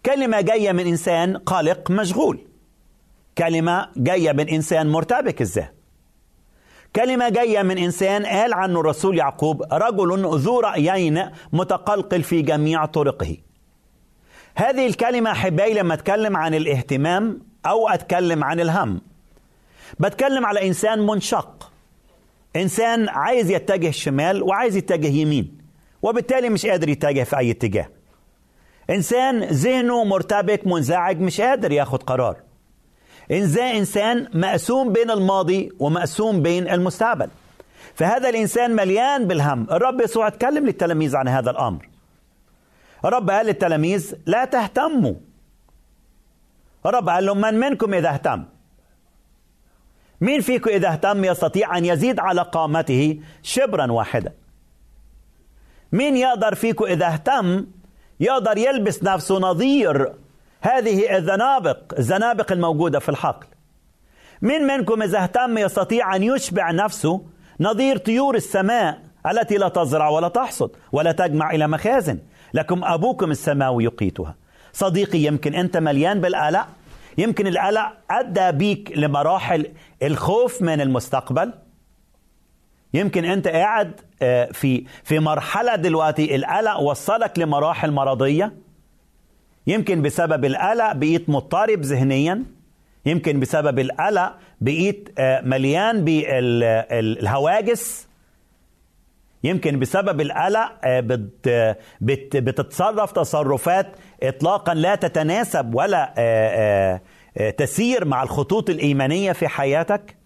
كلمة 0.06 0.40
جاية 0.40 0.72
من 0.72 0.86
إنسان 0.86 1.36
قلق 1.36 1.90
مشغول. 1.90 2.38
كلمة 3.38 3.88
جاية 3.96 4.32
من 4.32 4.48
إنسان 4.48 4.88
مرتبك 4.88 5.40
الذهن 5.40 5.79
كلمة 6.96 7.28
جاية 7.28 7.62
من 7.62 7.78
إنسان 7.78 8.26
قال 8.26 8.54
عنه 8.54 8.80
الرسول 8.80 9.18
يعقوب 9.18 9.62
رجل 9.72 10.38
ذو 10.38 10.60
رأيين 10.60 11.30
متقلقل 11.52 12.22
في 12.22 12.42
جميع 12.42 12.84
طرقه. 12.84 13.36
هذه 14.54 14.86
الكلمة 14.86 15.30
أحبائي 15.32 15.74
لما 15.74 15.94
أتكلم 15.94 16.36
عن 16.36 16.54
الاهتمام 16.54 17.42
أو 17.66 17.88
أتكلم 17.88 18.44
عن 18.44 18.60
الهم. 18.60 19.00
بتكلم 20.00 20.46
على 20.46 20.68
إنسان 20.68 21.06
منشق. 21.06 21.72
إنسان 22.56 23.08
عايز 23.08 23.50
يتجه 23.50 23.90
شمال 23.90 24.42
وعايز 24.42 24.76
يتجه 24.76 25.08
يمين 25.08 25.58
وبالتالي 26.02 26.48
مش 26.48 26.66
قادر 26.66 26.88
يتجه 26.88 27.22
في 27.22 27.38
أي 27.38 27.50
اتجاه. 27.50 27.88
إنسان 28.90 29.44
ذهنه 29.44 30.04
مرتبك 30.04 30.66
منزعج 30.66 31.20
مش 31.20 31.40
قادر 31.40 31.72
ياخد 31.72 32.02
قرار. 32.02 32.36
إنسان 33.30 33.76
إنسان 33.76 34.28
مقسوم 34.34 34.92
بين 34.92 35.10
الماضي 35.10 35.72
ومقسوم 35.78 36.42
بين 36.42 36.68
المستقبل. 36.68 37.28
فهذا 37.94 38.28
الإنسان 38.28 38.76
مليان 38.76 39.26
بالهم. 39.26 39.66
الرب 39.70 40.00
يسوع 40.00 40.28
اتكلم 40.28 40.66
للتلاميذ 40.66 41.16
عن 41.16 41.28
هذا 41.28 41.50
الأمر. 41.50 41.88
الرب 43.04 43.30
قال 43.30 43.46
للتلاميذ 43.46 44.14
لا 44.26 44.44
تهتموا. 44.44 45.14
الرب 46.86 47.08
قال 47.08 47.26
لهم 47.26 47.40
من 47.40 47.54
منكم 47.54 47.94
إذا 47.94 48.08
اهتم؟ 48.08 48.44
مين 50.20 50.40
فيكم 50.40 50.70
إذا 50.70 50.88
اهتم 50.88 51.24
يستطيع 51.24 51.78
أن 51.78 51.84
يزيد 51.84 52.20
على 52.20 52.42
قامته 52.42 53.20
شبرا 53.42 53.92
واحدا؟ 53.92 54.32
مين 55.92 56.16
يقدر 56.16 56.54
فيكم 56.54 56.84
إذا 56.84 57.06
اهتم 57.06 57.66
يقدر 58.20 58.58
يلبس 58.58 59.02
نفسه 59.04 59.38
نظير 59.38 60.12
هذه 60.60 61.16
الزنابق 61.16 61.78
الزنابق 61.98 62.52
الموجودة 62.52 62.98
في 62.98 63.08
الحقل. 63.08 63.46
من 64.42 64.62
منكم 64.62 65.02
إذا 65.02 65.22
اهتم 65.22 65.58
يستطيع 65.58 66.16
أن 66.16 66.22
يشبع 66.22 66.70
نفسه 66.70 67.22
نظير 67.60 67.96
طيور 67.96 68.34
السماء 68.34 68.98
التي 69.30 69.56
لا 69.56 69.68
تزرع 69.68 70.08
ولا 70.08 70.28
تحصد 70.28 70.70
ولا 70.92 71.12
تجمع 71.12 71.50
إلى 71.50 71.68
مخازن. 71.68 72.18
لكم 72.54 72.84
أبوكم 72.84 73.30
السماوي 73.30 73.84
يقيتها. 73.84 74.34
صديقي 74.72 75.18
يمكن 75.18 75.54
أنت 75.54 75.76
مليان 75.76 76.20
بالقلق 76.20 76.66
يمكن 77.18 77.46
القلق 77.46 77.92
أدى 78.10 78.52
بيك 78.52 78.92
لمراحل 78.96 79.66
الخوف 80.02 80.62
من 80.62 80.80
المستقبل. 80.80 81.52
يمكن 82.94 83.24
أنت 83.24 83.48
قاعد 83.48 84.00
آه، 84.22 84.44
في 84.52 84.84
في 85.04 85.18
مرحلة 85.18 85.76
دلوقتي 85.76 86.36
القلق 86.36 86.80
وصلك 86.80 87.38
لمراحل 87.38 87.90
مرضية. 87.90 88.52
يمكن 89.66 90.02
بسبب 90.02 90.44
القلق 90.44 90.92
بقيت 90.92 91.30
مضطرب 91.30 91.80
ذهنيا. 91.80 92.44
يمكن 93.06 93.40
بسبب 93.40 93.78
القلق 93.78 94.36
بقيت 94.60 95.08
آه، 95.18 95.40
مليان 95.40 96.04
بالهواجس 96.04 98.08
يمكن 99.44 99.78
بسبب 99.78 100.20
القلق 100.20 100.72
آه، 100.84 101.00
بت 101.00 101.48
بت 102.00 102.36
بتتصرف 102.36 103.12
تصرفات 103.12 103.86
اطلاقا 104.22 104.74
لا 104.74 104.94
تتناسب 104.94 105.74
ولا 105.74 106.14
آه، 106.18 107.00
تسير 107.56 108.04
مع 108.04 108.22
الخطوط 108.22 108.70
الإيمانية 108.70 109.32
في 109.32 109.48
حياتك. 109.48 110.16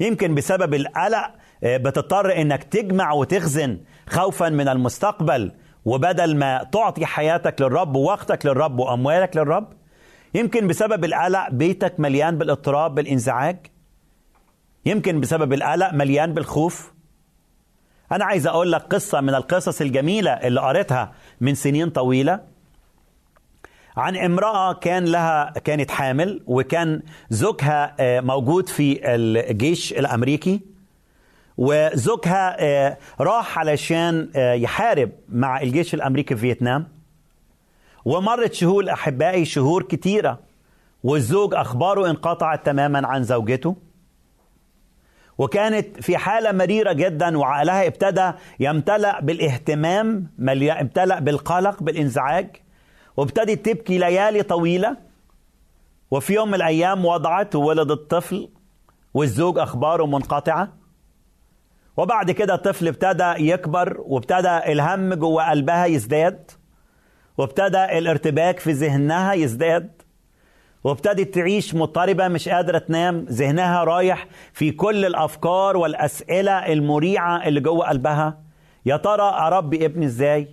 يمكن 0.00 0.34
بسبب 0.34 0.74
القلق 0.74 1.30
بتضطر 1.62 2.40
إنك 2.40 2.64
تجمع 2.64 3.12
وتخزن 3.12 3.78
خوفا 4.08 4.48
من 4.48 4.68
المستقبل. 4.68 5.52
وبدل 5.86 6.36
ما 6.36 6.62
تعطي 6.72 7.06
حياتك 7.06 7.60
للرب 7.60 7.96
ووقتك 7.96 8.46
للرب 8.46 8.78
وأموالك 8.78 9.36
للرب 9.36 9.72
يمكن 10.34 10.66
بسبب 10.66 11.04
القلق 11.04 11.50
بيتك 11.50 12.00
مليان 12.00 12.38
بالاضطراب 12.38 12.94
بالانزعاج. 12.94 13.66
يمكن 14.86 15.20
بسبب 15.20 15.52
القلق 15.52 15.92
مليان 15.92 16.34
بالخوف. 16.34 16.92
أنا 18.12 18.24
عايز 18.24 18.46
أقول 18.46 18.72
لك 18.72 18.80
قصة 18.82 19.20
من 19.20 19.34
القصص 19.34 19.80
الجميلة 19.80 20.30
اللي 20.30 20.60
قريتها 20.60 21.12
من 21.40 21.54
سنين 21.54 21.90
طويلة. 21.90 22.40
عن 23.96 24.16
امرأة 24.16 24.72
كان 24.72 25.04
لها 25.04 25.50
كانت 25.64 25.90
حامل 25.90 26.42
وكان 26.46 27.02
زوجها 27.30 27.96
آه، 28.00 28.20
موجود 28.20 28.68
في 28.68 29.14
الجيش 29.14 29.92
الأمريكي. 29.92 30.75
وزوجها 31.58 32.56
آه، 32.60 32.98
راح 33.20 33.58
علشان 33.58 34.30
آه، 34.36 34.52
يحارب 34.52 35.10
مع 35.28 35.60
الجيش 35.60 35.94
الأمريكي 35.94 36.34
في 36.34 36.40
فيتنام. 36.40 36.88
ومرت 38.04 38.52
شهور 38.52 38.92
أحبائي 38.92 39.44
شهور 39.44 39.82
كتيرة. 39.82 40.38
والزوج 41.04 41.54
أخباره 41.54 42.10
انقطعت 42.10 42.66
تماما 42.66 43.06
عن 43.08 43.22
زوجته. 43.22 43.76
وكانت 45.38 46.00
في 46.00 46.16
حالة 46.16 46.52
مريرة 46.52 46.92
جدا 46.92 47.38
وعقلها 47.38 47.86
ابتدى 47.86 48.32
يمتلأ 48.60 49.20
بالاهتمام 49.20 50.26
امتلأ 50.80 51.20
بالقلق 51.20 51.82
بالانزعاج. 51.82 52.56
وابتدت 53.16 53.66
تبكي 53.66 53.98
ليالي 53.98 54.42
طويلة. 54.42 54.96
وفي 56.10 56.34
يوم 56.34 56.48
من 56.48 56.54
الأيام 56.54 57.04
وضعت 57.04 57.56
وولدت 57.56 58.10
طفل 58.10 58.48
والزوج 59.14 59.58
أخباره 59.58 60.06
منقطعة. 60.06 60.75
وبعد 61.96 62.30
كده 62.30 62.54
الطفل 62.54 62.88
ابتدى 62.88 63.48
يكبر 63.50 64.00
وابتدى 64.00 64.72
الهم 64.72 65.14
جوه 65.14 65.50
قلبها 65.50 65.86
يزداد 65.86 66.50
وابتدى 67.38 67.84
الارتباك 67.98 68.58
في 68.58 68.72
ذهنها 68.72 69.32
يزداد 69.32 70.02
وابتدت 70.84 71.34
تعيش 71.34 71.74
مضطربة 71.74 72.28
مش 72.28 72.48
قادرة 72.48 72.78
تنام 72.78 73.26
ذهنها 73.28 73.84
رايح 73.84 74.26
في 74.52 74.70
كل 74.70 75.04
الأفكار 75.04 75.76
والأسئلة 75.76 76.52
المريعة 76.72 77.46
اللي 77.48 77.60
جوه 77.60 77.88
قلبها. 77.88 78.38
يا 78.86 78.96
ترى 78.96 79.22
أربي 79.22 79.84
ابني 79.86 80.06
إزاي؟ 80.06 80.48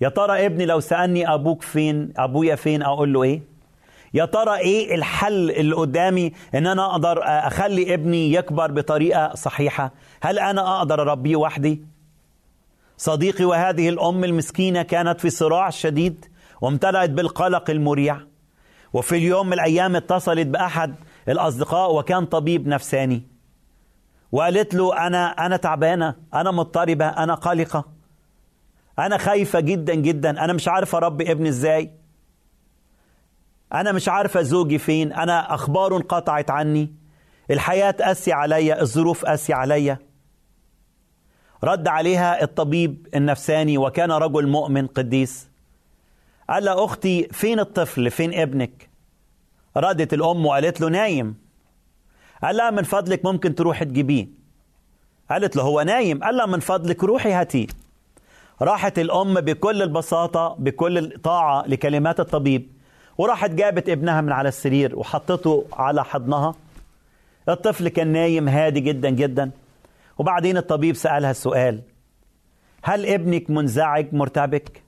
يا 0.00 0.08
ترى 0.08 0.46
ابني 0.46 0.66
لو 0.66 0.80
سألني 0.80 1.34
أبوك 1.34 1.62
فين 1.62 2.12
أبويا 2.16 2.54
فين 2.54 2.82
أقول 2.82 3.12
له 3.12 3.22
إيه؟ 3.22 3.42
يا 4.16 4.24
ترى 4.24 4.56
إيه 4.56 4.94
الحل 4.94 5.50
اللي 5.50 5.74
قدامي 5.74 6.32
إن 6.54 6.66
أنا 6.66 6.86
أقدر 6.90 7.20
أخلي 7.22 7.94
ابني 7.94 8.32
يكبر 8.32 8.70
بطريقة 8.72 9.34
صحيحة؟ 9.34 9.92
هل 10.22 10.38
أنا 10.38 10.78
أقدر 10.78 11.02
أربيه 11.02 11.36
وحدي؟ 11.36 11.82
صديقي 12.96 13.44
وهذه 13.44 13.88
الأم 13.88 14.24
المسكينة 14.24 14.82
كانت 14.82 15.20
في 15.20 15.30
صراع 15.30 15.70
شديد 15.70 16.24
وامتلأت 16.60 17.10
بالقلق 17.10 17.70
المريع. 17.70 18.18
وفي 18.92 19.16
اليوم 19.16 19.46
من 19.46 19.52
الأيام 19.52 19.96
اتصلت 19.96 20.46
بأحد 20.46 20.94
الأصدقاء 21.28 21.94
وكان 21.94 22.26
طبيب 22.26 22.68
نفساني. 22.68 23.22
وقالت 24.32 24.74
له 24.74 25.06
أنا 25.06 25.46
أنا 25.46 25.56
تعبانة 25.56 26.14
أنا 26.34 26.50
مضطربة 26.50 27.06
أنا 27.08 27.34
قلقة 27.34 27.84
أنا 28.98 29.18
خايفة 29.18 29.60
جدا 29.60 29.94
جدا 29.94 30.44
أنا 30.44 30.52
مش 30.52 30.68
عارفة 30.68 30.98
أربي 30.98 31.30
ابني 31.32 31.48
إزاي. 31.48 31.90
أنا 33.72 33.92
مش 33.92 34.08
عارفة 34.08 34.42
زوجي 34.42 34.78
فين. 34.78 35.12
أنا 35.12 35.54
أخباره 35.54 35.96
انقطعت 35.96 36.50
عني. 36.50 36.92
الحياة 37.50 37.90
قاسية 37.90 38.34
عليا 38.34 38.82
الظروف 38.82 39.24
قاسية 39.24 39.54
عليا. 39.54 39.98
رد 41.64 41.88
عليها 41.88 42.42
الطبيب 42.42 43.06
النفساني 43.14 43.78
وكان 43.78 44.12
رجل 44.12 44.48
مؤمن 44.48 44.86
قديس. 44.86 45.48
قال 46.50 46.64
لها 46.64 46.84
أختي 46.84 47.28
فين 47.32 47.60
الطفل؟ 47.60 48.10
فين 48.10 48.34
ابنك؟ 48.34 48.88
ردت 49.76 50.14
الأم 50.14 50.46
وقالت 50.46 50.80
له 50.80 50.88
نايم. 50.88 51.36
قال 52.42 52.56
لها 52.56 52.70
من 52.70 52.82
فضلك 52.82 53.24
ممكن 53.24 53.54
تروحي 53.54 53.84
تجيبيه. 53.84 54.28
قالت 55.30 55.56
له 55.56 55.62
هو 55.62 55.82
نايم. 55.82 56.24
قال 56.24 56.36
لها 56.36 56.46
من 56.46 56.60
فضلك 56.60 57.04
روحي 57.04 57.32
هاتيه. 57.32 57.66
راحت 58.62 58.98
الأم 58.98 59.34
بكل 59.34 59.82
البساطة 59.82 60.56
بكل 60.58 60.98
الطاعة 60.98 61.64
لكلمات 61.66 62.20
الطبيب. 62.20 62.75
وراحت 63.18 63.50
جابت 63.50 63.88
ابنها 63.88 64.20
من 64.20 64.32
على 64.32 64.48
السرير 64.48 64.98
وحطته 64.98 65.64
على 65.72 66.04
حضنها. 66.04 66.54
الطفل 67.48 67.88
كان 67.88 68.08
نايم 68.08 68.48
هادي 68.48 68.80
جدا 68.80 69.10
جدا. 69.10 69.50
وبعدين 70.18 70.56
الطبيب 70.56 70.96
سألها 70.96 71.30
السؤال 71.30 71.80
هل 72.82 73.06
ابنك 73.06 73.50
منزعج 73.50 74.06
مرتبك؟ 74.12 74.82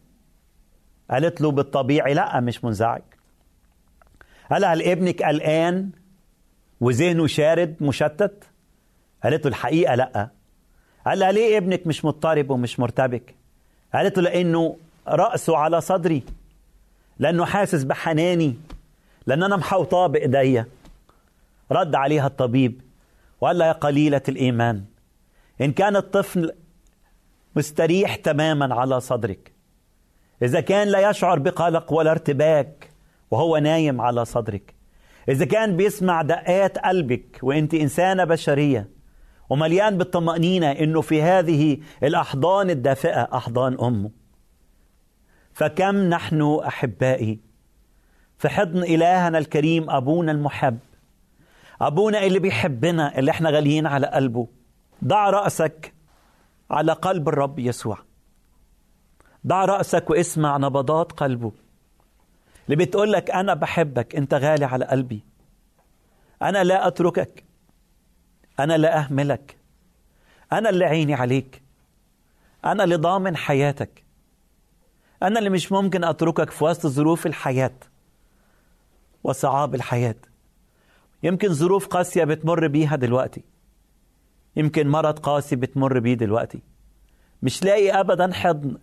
قالت 1.11 1.41
له 1.41 1.51
بالطبيعي 1.51 2.15
لا 2.15 2.41
مش 2.41 2.65
منزعج. 2.65 3.03
قال 4.51 4.65
هل 4.65 4.83
ابنك 4.83 5.23
قلقان 5.23 5.91
وذهنه 6.81 7.27
شارد 7.27 7.77
مشتت؟ 7.81 8.45
قالت 9.25 9.45
له 9.45 9.49
الحقيقة 9.51 9.95
لا. 9.95 10.29
قال 11.07 11.19
لها 11.19 11.33
ليه 11.33 11.59
ابنك 11.59 11.87
مش 11.87 12.05
مضطرب 12.05 12.51
ومش 12.51 12.81
مرتبك؟ 12.81 13.35
قالت 13.95 14.19
له 14.19 14.23
لأنه 14.23 14.77
رأسه 15.09 15.57
على 15.57 15.81
صدري. 15.81 16.23
لأنه 17.19 17.45
حاسس 17.45 17.85
بحناني 17.85 18.57
لأن 19.27 19.43
أنا 19.43 19.57
محوطاه 19.57 20.07
بإيديا 20.07 20.67
رد 21.73 21.95
عليها 21.95 22.27
الطبيب 22.27 22.81
وقال 23.41 23.59
لها 23.59 23.67
يا 23.67 23.73
قليلة 23.73 24.23
الإيمان 24.29 24.85
إن 25.61 25.73
كان 25.73 25.97
الطفل 25.97 26.53
مستريح 27.57 28.17
تماما 28.17 28.75
على 28.75 29.01
صدرك 29.01 29.53
إذا 30.43 30.61
كان 30.61 30.89
لا 30.89 31.11
يشعر 31.11 31.39
بقلق 31.39 31.93
ولا 31.93 32.11
ارتباك 32.11 32.91
وهو 33.31 33.57
نايم 33.57 34.01
على 34.01 34.25
صدرك 34.25 34.75
إذا 35.29 35.45
كان 35.45 35.77
بيسمع 35.77 36.23
دقات 36.23 36.79
قلبك 36.79 37.39
وأنت 37.43 37.75
إنسانة 37.75 38.25
بشرية 38.25 38.89
ومليان 39.51 39.99
بالطمأنينة 39.99 40.71
إنه 40.71 41.01
في 41.01 41.23
هذه 41.23 41.79
الأحضان 42.03 42.71
الدافئة 42.71 43.29
أحضان 43.35 43.77
أمه. 43.81 44.11
فكم 45.59 45.97
نحن 45.97 46.61
أحبائي؟ 46.67 47.39
في 48.39 48.49
حضن 48.49 48.83
إلهنا 48.83 49.39
الكريم 49.39 49.91
أبونا 49.91 50.33
المحب. 50.33 50.79
أبونا 51.81 52.23
اللي 52.25 52.39
بيحبنا 52.39 53.19
اللي 53.19 53.31
إحنا 53.31 53.51
غاليين 53.51 53.87
على 53.87 54.07
قلبه. 54.07 54.49
ضع 55.05 55.31
رأسك 55.31 55.95
على 56.71 56.93
قلب 56.93 57.29
الرب 57.29 57.59
يسوع. 57.59 57.99
ضع 59.47 59.65
رأسك 59.65 60.11
واسمع 60.11 60.57
نبضات 60.57 61.13
قلبه. 61.13 61.53
اللي 62.65 62.85
بتقول 62.85 63.13
لك 63.13 63.31
أنا 63.31 63.55
بحبك 63.55 64.17
أنت 64.17 64.35
غالي 64.35 64.65
على 64.65 64.85
قلبي. 64.85 65.21
أنا 66.43 66.65
لا 66.65 66.87
أتركك. 66.87 67.45
أنا 68.61 68.77
لا 68.77 68.99
أهملك. 68.99 69.57
أنا 70.53 70.71
اللي 70.71 70.85
عيني 70.85 71.15
عليك. 71.15 71.63
أنا 72.65 72.85
اللي 72.85 72.97
ضامن 72.97 73.37
حياتك. 73.37 74.08
أنا 75.23 75.39
اللي 75.39 75.51
مش 75.51 75.73
ممكن 75.73 76.05
أتركك 76.05 76.51
في 76.51 76.65
وسط 76.65 76.87
ظروف 76.87 77.27
الحياة 77.27 77.75
وصعاب 79.25 79.75
الحياة. 79.75 80.15
يمكن 81.23 81.55
ظروف 81.55 81.87
قاسية 81.87 82.25
بتمر 82.25 82.67
بيها 82.67 82.97
دلوقتي. 82.97 83.43
يمكن 84.57 84.89
مرض 84.89 85.19
قاسي 85.19 85.57
بتمر 85.57 85.99
بيه 85.99 86.15
دلوقتي. 86.15 86.63
مش 87.43 87.65
لاقي 87.65 88.01
أبدا 88.01 88.33
حضن. 88.33 88.79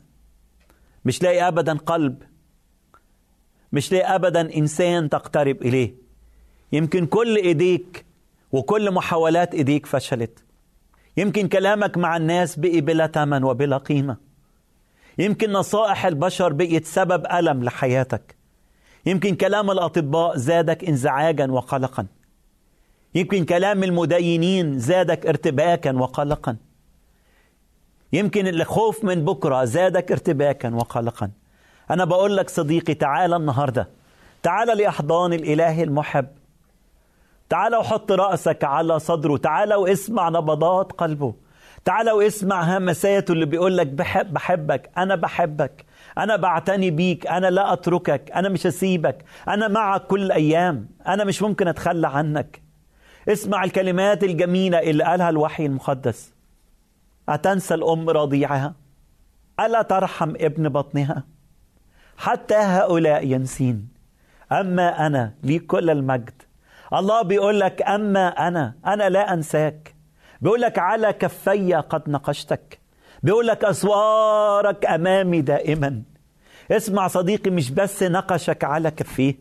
مش 1.06 1.24
لاقي 1.24 1.48
أبدا 1.48 1.74
قلب. 1.78 2.24
مش 3.72 3.92
لاقي 3.92 4.16
أبدا 4.16 4.58
إنسان 4.58 5.10
تقترب 5.10 5.62
إليه. 5.62 5.96
يمكن 6.72 7.06
كل 7.06 7.36
إيديك 7.36 8.06
وكل 8.52 8.92
محاولات 8.92 9.56
إيديك 9.56 9.86
فشلت. 9.86 10.44
يمكن 11.18 11.48
كلامك 11.48 11.98
مع 11.98 12.18
الناس 12.18 12.60
بقي 12.60 12.82
بلا 12.82 13.08
ثمن 13.08 13.44
وبلا 13.44 13.78
قيمة. 13.78 14.25
يمكن 15.18 15.52
نصائح 15.52 16.06
البشر 16.06 16.54
بقيت 16.54 16.86
سبب 16.86 17.26
ألم 17.34 17.64
لحياتك. 17.64 18.36
يمكن 19.06 19.36
كلام 19.36 19.72
الأطباء 19.72 20.38
زادك 20.38 20.84
انزعاجا 20.84 21.52
وقلقا. 21.52 22.06
يمكن 23.16 23.46
كلام 23.46 23.84
المدينين 23.84 24.80
زادك 24.80 25.26
ارتباكا 25.26 25.92
وقلقا. 25.92 26.58
يمكن 28.14 28.48
الخوف 28.48 29.04
من 29.04 29.26
بكرة 29.26 29.66
زادك 29.66 30.12
ارتباكا 30.12 30.76
وقلقا. 30.76 31.32
أنا 31.92 32.06
بقول 32.06 32.38
لك 32.38 32.50
صديقي 32.50 32.94
تعال 32.94 33.34
النهاردة. 33.34 33.90
تعال 34.44 34.78
لأحضان 34.78 35.34
الإله 35.34 35.84
المحب. 35.84 36.28
تعال 37.50 37.76
وحط 37.76 38.12
رأسك 38.12 38.64
على 38.64 39.00
صدره. 39.00 39.38
تعال 39.38 39.74
واسمع 39.74 40.30
نبضات 40.30 40.92
قلبه. 40.92 41.34
تعال 41.86 42.10
واسمع 42.10 42.78
همساته 42.78 43.32
اللي 43.32 43.46
بيقول 43.46 43.78
لك 43.78 43.88
بحب 43.88 44.34
بحبك 44.34 44.90
أنا 44.98 45.16
بحبك 45.16 45.86
أنا 46.18 46.36
بعتني 46.36 46.92
بيك 46.92 47.28
أنا 47.28 47.48
لا 47.48 47.74
أتركك 47.74 48.32
أنا 48.36 48.50
مش 48.50 48.68
هسيبك 48.68 49.26
أنا 49.48 49.68
معك 49.68 50.02
كل 50.08 50.22
الأيام 50.24 50.90
أنا 51.08 51.24
مش 51.24 51.42
ممكن 51.42 51.68
أتخلى 51.68 52.08
عنك. 52.08 52.62
اسمع 53.30 53.64
الكلمات 53.64 54.24
الجميلة 54.24 54.80
اللي 54.80 55.04
قالها 55.04 55.30
الوحي 55.30 55.66
المقدس. 55.66 56.34
أتنسى 57.30 57.74
الأم 57.74 58.10
رضيعها؟ 58.10 58.74
ألا 59.60 59.82
ترحم 59.82 60.30
ابن 60.30 60.70
بطنها؟ 60.70 61.24
حتى 62.18 62.56
هؤلاء 62.56 63.26
ينسين. 63.28 63.88
أما 64.52 65.08
أنا 65.08 65.34
لي 65.44 65.60
كل 65.60 65.90
المجد. 65.90 66.42
الله 66.94 67.22
بيقول 67.22 67.60
لك 67.60 67.82
أما 67.82 68.28
أنا 68.48 68.74
أنا 68.86 69.10
لا 69.10 69.34
أنساك. 69.34 69.95
بيقول 70.42 70.62
لك 70.62 70.80
على 70.80 71.14
كفي 71.14 71.74
قد 71.74 72.10
نقشتك. 72.10 72.80
بيقول 73.24 73.48
لك 73.48 73.64
أسوارك 73.64 74.86
أمامي 74.86 75.42
دائما. 75.42 76.02
اسمع 76.72 77.08
صديقي 77.08 77.52
مش 77.52 77.72
بس 77.72 78.04
نقشك 78.04 78.64
على 78.64 78.92
كفيه 78.92 79.36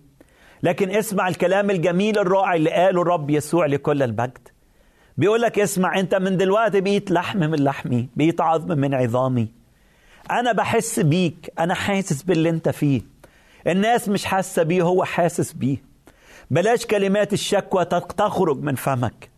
لكن 0.63 0.91
اسمع 0.91 1.29
الكلام 1.29 1.71
الجميل 1.71 2.19
الرائع 2.19 2.55
اللي 2.55 2.71
قاله 2.71 3.03
الرب 3.03 3.31
يسوع 3.31 3.67
لكل 3.67 4.03
المجد 4.03 4.49
بيقول 5.17 5.43
لك 5.43 5.59
اسمع 5.59 5.99
أنت 6.01 6.15
من 6.15 6.37
دلوقتي 6.37 6.81
بقيت 6.81 7.11
لحم 7.11 7.39
من 7.39 7.65
لحمي 7.65 8.09
بقيت 8.17 8.41
عظم 8.41 8.79
من 8.79 8.95
عظامي. 8.95 9.49
أنا 10.31 10.53
بحس 10.53 11.01
بيك 11.01 11.53
أنا 11.59 11.75
حاسس 11.75 12.23
باللي 12.23 12.51
أنت 12.51 12.69
فيه. 12.69 13.03
الناس 13.67 14.09
مش 14.09 14.25
حاسة 14.25 14.63
بيه 14.63 14.83
هو 14.83 15.05
حاسس 15.05 15.53
بيه. 15.53 15.77
بلاش 16.51 16.87
كلمات 16.87 17.33
الشكوى 17.33 17.85
تخرج 17.85 18.59
من 18.59 18.75
فمك. 18.75 19.31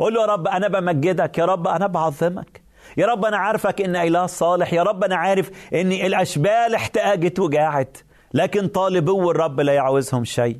قول 0.00 0.14
له 0.14 0.20
يا 0.20 0.26
رب 0.26 0.48
أنا 0.48 0.68
بمجدك 0.68 1.38
يا 1.38 1.44
رب 1.44 1.66
أنا 1.68 1.86
بعظمك. 1.86 2.62
يا 2.96 3.06
رب 3.06 3.24
أنا 3.24 3.36
عارفك 3.36 3.80
ان 3.80 3.96
اله 3.96 4.26
صالح 4.26 4.72
يا 4.72 4.82
رب 4.82 5.04
أنا 5.04 5.16
عارف 5.16 5.50
ان 5.74 5.92
الأشبال 5.92 6.74
احتاجت 6.74 7.38
وجاعت 7.38 7.98
لكن 8.34 8.68
طالبو 8.68 9.30
الرب 9.30 9.60
لا 9.60 9.72
يعوزهم 9.72 10.24
شيء. 10.24 10.58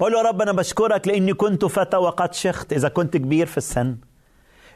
قول 0.00 0.12
له 0.12 0.18
يا 0.18 0.24
رب 0.24 0.42
أنا 0.42 0.52
بشكرك 0.52 1.08
لإني 1.08 1.34
كنت 1.34 1.64
فتى 1.64 1.96
وقد 1.96 2.34
شخت. 2.34 2.72
إذا 2.72 2.88
كنت 2.88 3.16
كبير 3.16 3.46
في 3.46 3.56
السن 3.56 3.96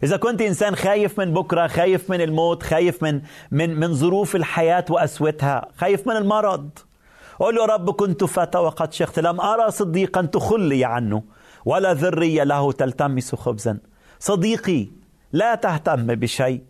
إذا 0.03 0.17
كنت 0.17 0.43
إنسان 0.43 0.77
خايف 0.77 1.21
من 1.21 1.33
بكرة 1.33 1.67
خايف 1.67 2.11
من 2.11 2.21
الموت 2.21 2.62
خايف 2.62 3.03
من 3.03 3.21
من 3.51 3.81
من 3.81 3.95
ظروف 3.95 4.37
الحياة 4.37 4.85
وأسوتها 4.91 5.69
خايف 5.77 6.07
من 6.07 6.17
المرض. 6.17 6.71
قول 7.39 7.55
له 7.55 7.62
يا 7.62 7.67
رب 7.67 7.91
كنت 7.91 8.25
فتى 8.25 8.59
وقد 8.59 8.93
شخت. 8.93 9.19
لم 9.19 9.41
أرى 9.41 9.71
صديقا 9.71 10.23
تخلي 10.23 10.85
عنه. 10.85 11.23
ولا 11.65 11.93
ذرية 11.93 12.45
له 12.45 12.73
تلتمس 12.73 13.35
خبزا. 13.35 13.79
صديقي 14.19 14.87
لا 15.33 15.55
تهتم 15.55 16.07
بشيء. 16.07 16.62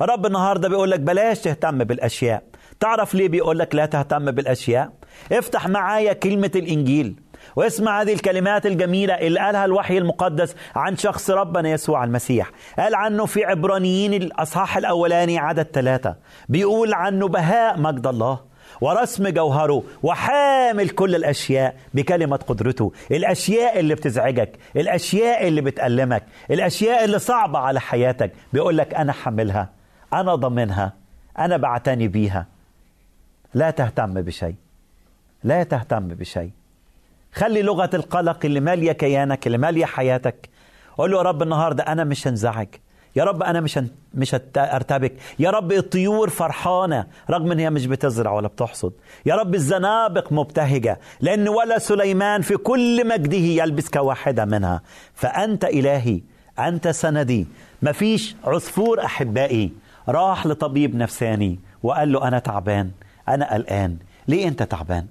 رب 0.00 0.26
النهارده 0.26 0.68
بيقول 0.68 0.90
لك 0.90 1.00
بلاش 1.00 1.40
تهتم 1.40 1.78
بالأشياء. 1.78 2.42
تعرف 2.80 3.14
ليه 3.14 3.28
بيقول 3.28 3.58
لك 3.58 3.74
لا 3.74 3.86
تهتم 3.86 4.30
بالأشياء؟ 4.30 4.92
افتح 5.32 5.68
معايا 5.68 6.12
كلمة 6.12 6.50
الإنجيل. 6.56 7.20
واسمع 7.56 8.00
هذه 8.00 8.12
الكلمات 8.12 8.66
الجميلة 8.66 9.14
اللي 9.14 9.40
قالها 9.40 9.64
الوحي 9.64 9.98
المقدس 9.98 10.54
عن 10.76 10.96
شخص 10.96 11.30
ربنا 11.30 11.68
يسوع 11.68 12.04
المسيح. 12.04 12.50
قال 12.78 12.94
عنه 12.94 13.26
في 13.26 13.44
عبرانيين 13.44 14.14
الأصحاح 14.14 14.76
الأولاني 14.76 15.38
عدد 15.38 15.66
ثلاثة. 15.72 16.16
بيقول 16.48 16.94
عنه 16.94 17.28
بهاء 17.28 17.80
مجد 17.80 18.06
الله. 18.06 18.47
ورسم 18.80 19.28
جوهره 19.28 19.82
وحامل 20.02 20.88
كل 20.88 21.14
الأشياء 21.14 21.76
بكلمة 21.94 22.36
قدرته. 22.36 22.92
الأشياء 23.10 23.80
اللي 23.80 23.94
بتزعجك 23.94 24.58
الأشياء 24.76 25.48
اللي 25.48 25.60
بتألمك 25.60 26.24
الأشياء 26.50 27.04
اللي 27.04 27.18
صعبة 27.18 27.58
على 27.58 27.80
حياتك 27.80 28.32
بيقول 28.52 28.78
لك 28.78 28.94
أنا 28.94 29.12
حملها 29.12 29.70
أنا 30.12 30.34
ضمنها 30.34 30.92
أنا 31.38 31.56
بعتني 31.56 32.08
بيها. 32.08 32.46
لا 33.54 33.70
تهتم 33.70 34.14
بشيء 34.14 34.54
لا 35.44 35.62
تهتم 35.62 36.08
بشيء. 36.08 36.50
خلي 37.32 37.62
لغة 37.62 37.90
القلق 37.94 38.38
اللي 38.44 38.60
مالية 38.60 38.92
كيانك 38.92 39.46
اللي 39.46 39.58
مالية 39.58 39.84
حياتك. 39.84 40.48
قول 40.98 41.10
له 41.10 41.16
يا 41.18 41.22
رب 41.22 41.42
النهاردة 41.42 41.82
أنا 41.82 42.04
مش 42.04 42.26
هنزعج. 42.28 42.68
يا 43.18 43.24
رب 43.24 43.42
أنا 43.42 43.60
مش. 43.60 43.78
مش 44.14 44.34
هرتبك 44.56 45.12
يا 45.38 45.50
رب 45.50 45.72
الطيور 45.72 46.30
فرحانة 46.30 47.06
رغم 47.30 47.52
إن 47.52 47.58
هي 47.58 47.70
مش 47.70 47.86
بتزرع 47.86 48.30
ولا 48.32 48.48
بتحصد. 48.48 48.92
يا 49.26 49.34
رب 49.34 49.54
الزنابق 49.54 50.32
مبتهجة 50.32 50.98
لأن 51.20 51.48
ولا 51.48 51.78
سليمان 51.78 52.42
في 52.42 52.56
كل 52.56 53.08
مجده 53.08 53.36
يلبس 53.36 53.88
كواحدة 53.88 54.44
منها. 54.44 54.82
فأنت 55.14 55.64
إلهي 55.64 56.20
أنت 56.58 56.88
سندي. 56.88 57.46
مفيش 57.82 58.36
عصفور 58.44 59.04
أحبائي. 59.04 59.72
راح 60.08 60.46
لطبيب 60.46 60.94
نفساني 60.96 61.58
وقال 61.82 62.12
له 62.12 62.28
أنا 62.28 62.38
تعبان 62.38 62.90
أنا 63.28 63.54
قلقان. 63.54 63.96
ليه 64.28 64.48
أنت 64.48 64.62
تعبان؟ 64.62 65.06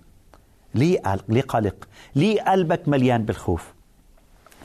ليه 0.76 1.02
ليه 1.30 1.42
قلق؟ 1.42 1.76
ليه 2.16 2.42
قلبك 2.42 2.88
مليان 2.88 3.24
بالخوف؟ 3.24 3.74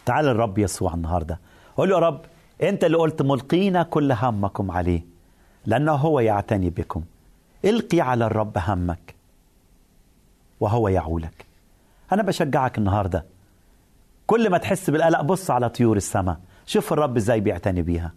تعال 0.07 0.29
الرب 0.29 0.59
يسوع 0.59 0.95
النهارده. 0.95 1.39
قول 1.77 1.89
له 1.89 1.95
يا 1.95 2.01
رب 2.01 2.21
انت 2.63 2.85
اللي 2.85 2.97
قلت 2.97 3.23
ملقينا 3.23 3.83
كل 3.83 4.13
همكم 4.13 4.71
عليه 4.71 5.05
لأنه 5.67 5.93
هو 5.93 6.21
يعتني 6.21 6.71
بكم. 6.71 7.03
القي 7.65 8.01
على 8.01 8.27
الرب 8.27 8.59
همك 8.59 9.15
وهو 10.61 10.89
يعولك. 10.89 11.47
أنا 12.13 12.23
بشجعك 12.23 12.79
النهارده. 12.79 13.25
كل 14.27 14.51
ما 14.51 14.59
تحس 14.59 14.91
بالقلق 14.91 15.21
بص 15.21 15.51
على 15.51 15.69
طيور 15.69 15.97
السماء 15.97 16.39
شوف 16.67 16.93
الرب 16.93 17.17
إزاي 17.17 17.41
بيعتني 17.41 17.83
بيها. 17.83 18.13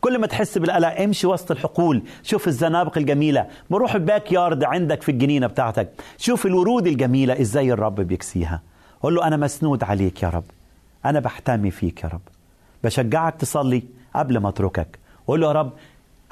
كل 0.00 0.18
ما 0.18 0.26
تحس 0.26 0.58
بالقلق 0.58 1.00
امشي 1.00 1.26
وسط 1.26 1.50
الحقول 1.50 2.02
شوف 2.22 2.48
الزنابق 2.48 2.98
الجميلة. 2.98 3.46
بروح 3.70 3.94
الباك 3.94 4.32
يارد 4.32 4.64
عندك 4.64 5.02
في 5.02 5.10
الجنينة 5.10 5.46
بتاعتك. 5.46 6.02
شوف 6.18 6.46
الورود 6.46 6.86
الجميلة 6.86 7.40
إزاي 7.40 7.72
الرب 7.72 7.94
بيكسيها. 7.94 8.62
قول 9.02 9.14
له 9.14 9.26
أنا 9.26 9.36
مسنود 9.36 9.84
عليك 9.84 10.22
يا 10.22 10.28
رب. 10.28 10.44
أنا 11.04 11.20
بحتمي 11.20 11.70
فيك 11.70 12.04
يا 12.04 12.08
رب. 12.08 12.20
بشجعك 12.84 13.34
تصلي 13.36 13.82
قبل 14.14 14.38
ما 14.38 14.48
أتركك. 14.48 14.98
قول 15.26 15.40
له 15.40 15.46
يا 15.46 15.52
رب 15.52 15.72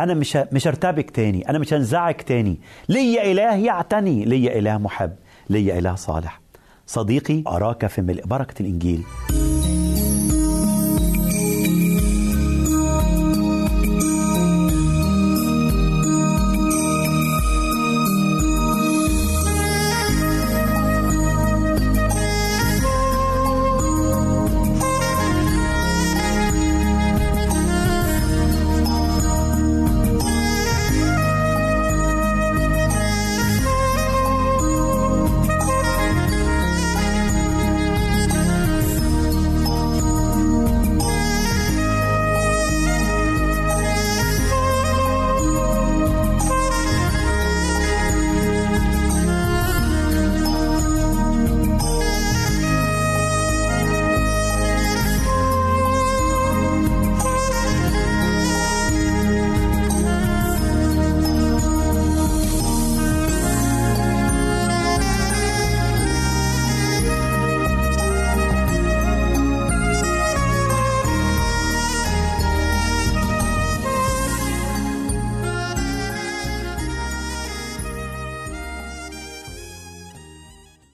أنا 0.00 0.14
مش 0.14 0.38
مش 0.52 0.66
هرتبك 0.68 1.10
تاني 1.10 1.48
أنا 1.48 1.58
مش 1.58 1.74
هنزعج 1.74 2.14
تاني. 2.14 2.58
ليا 2.88 3.32
إله 3.32 3.54
يعتني 3.56 4.24
ليا 4.24 4.58
إله 4.58 4.78
محب 4.78 5.12
ليا 5.50 5.78
إله 5.78 5.94
صالح. 5.94 6.40
صديقي 6.86 7.42
أراك 7.46 7.86
في 7.86 8.02
ملء 8.02 8.26
بركة 8.26 8.62
الإنجيل. 8.62 9.02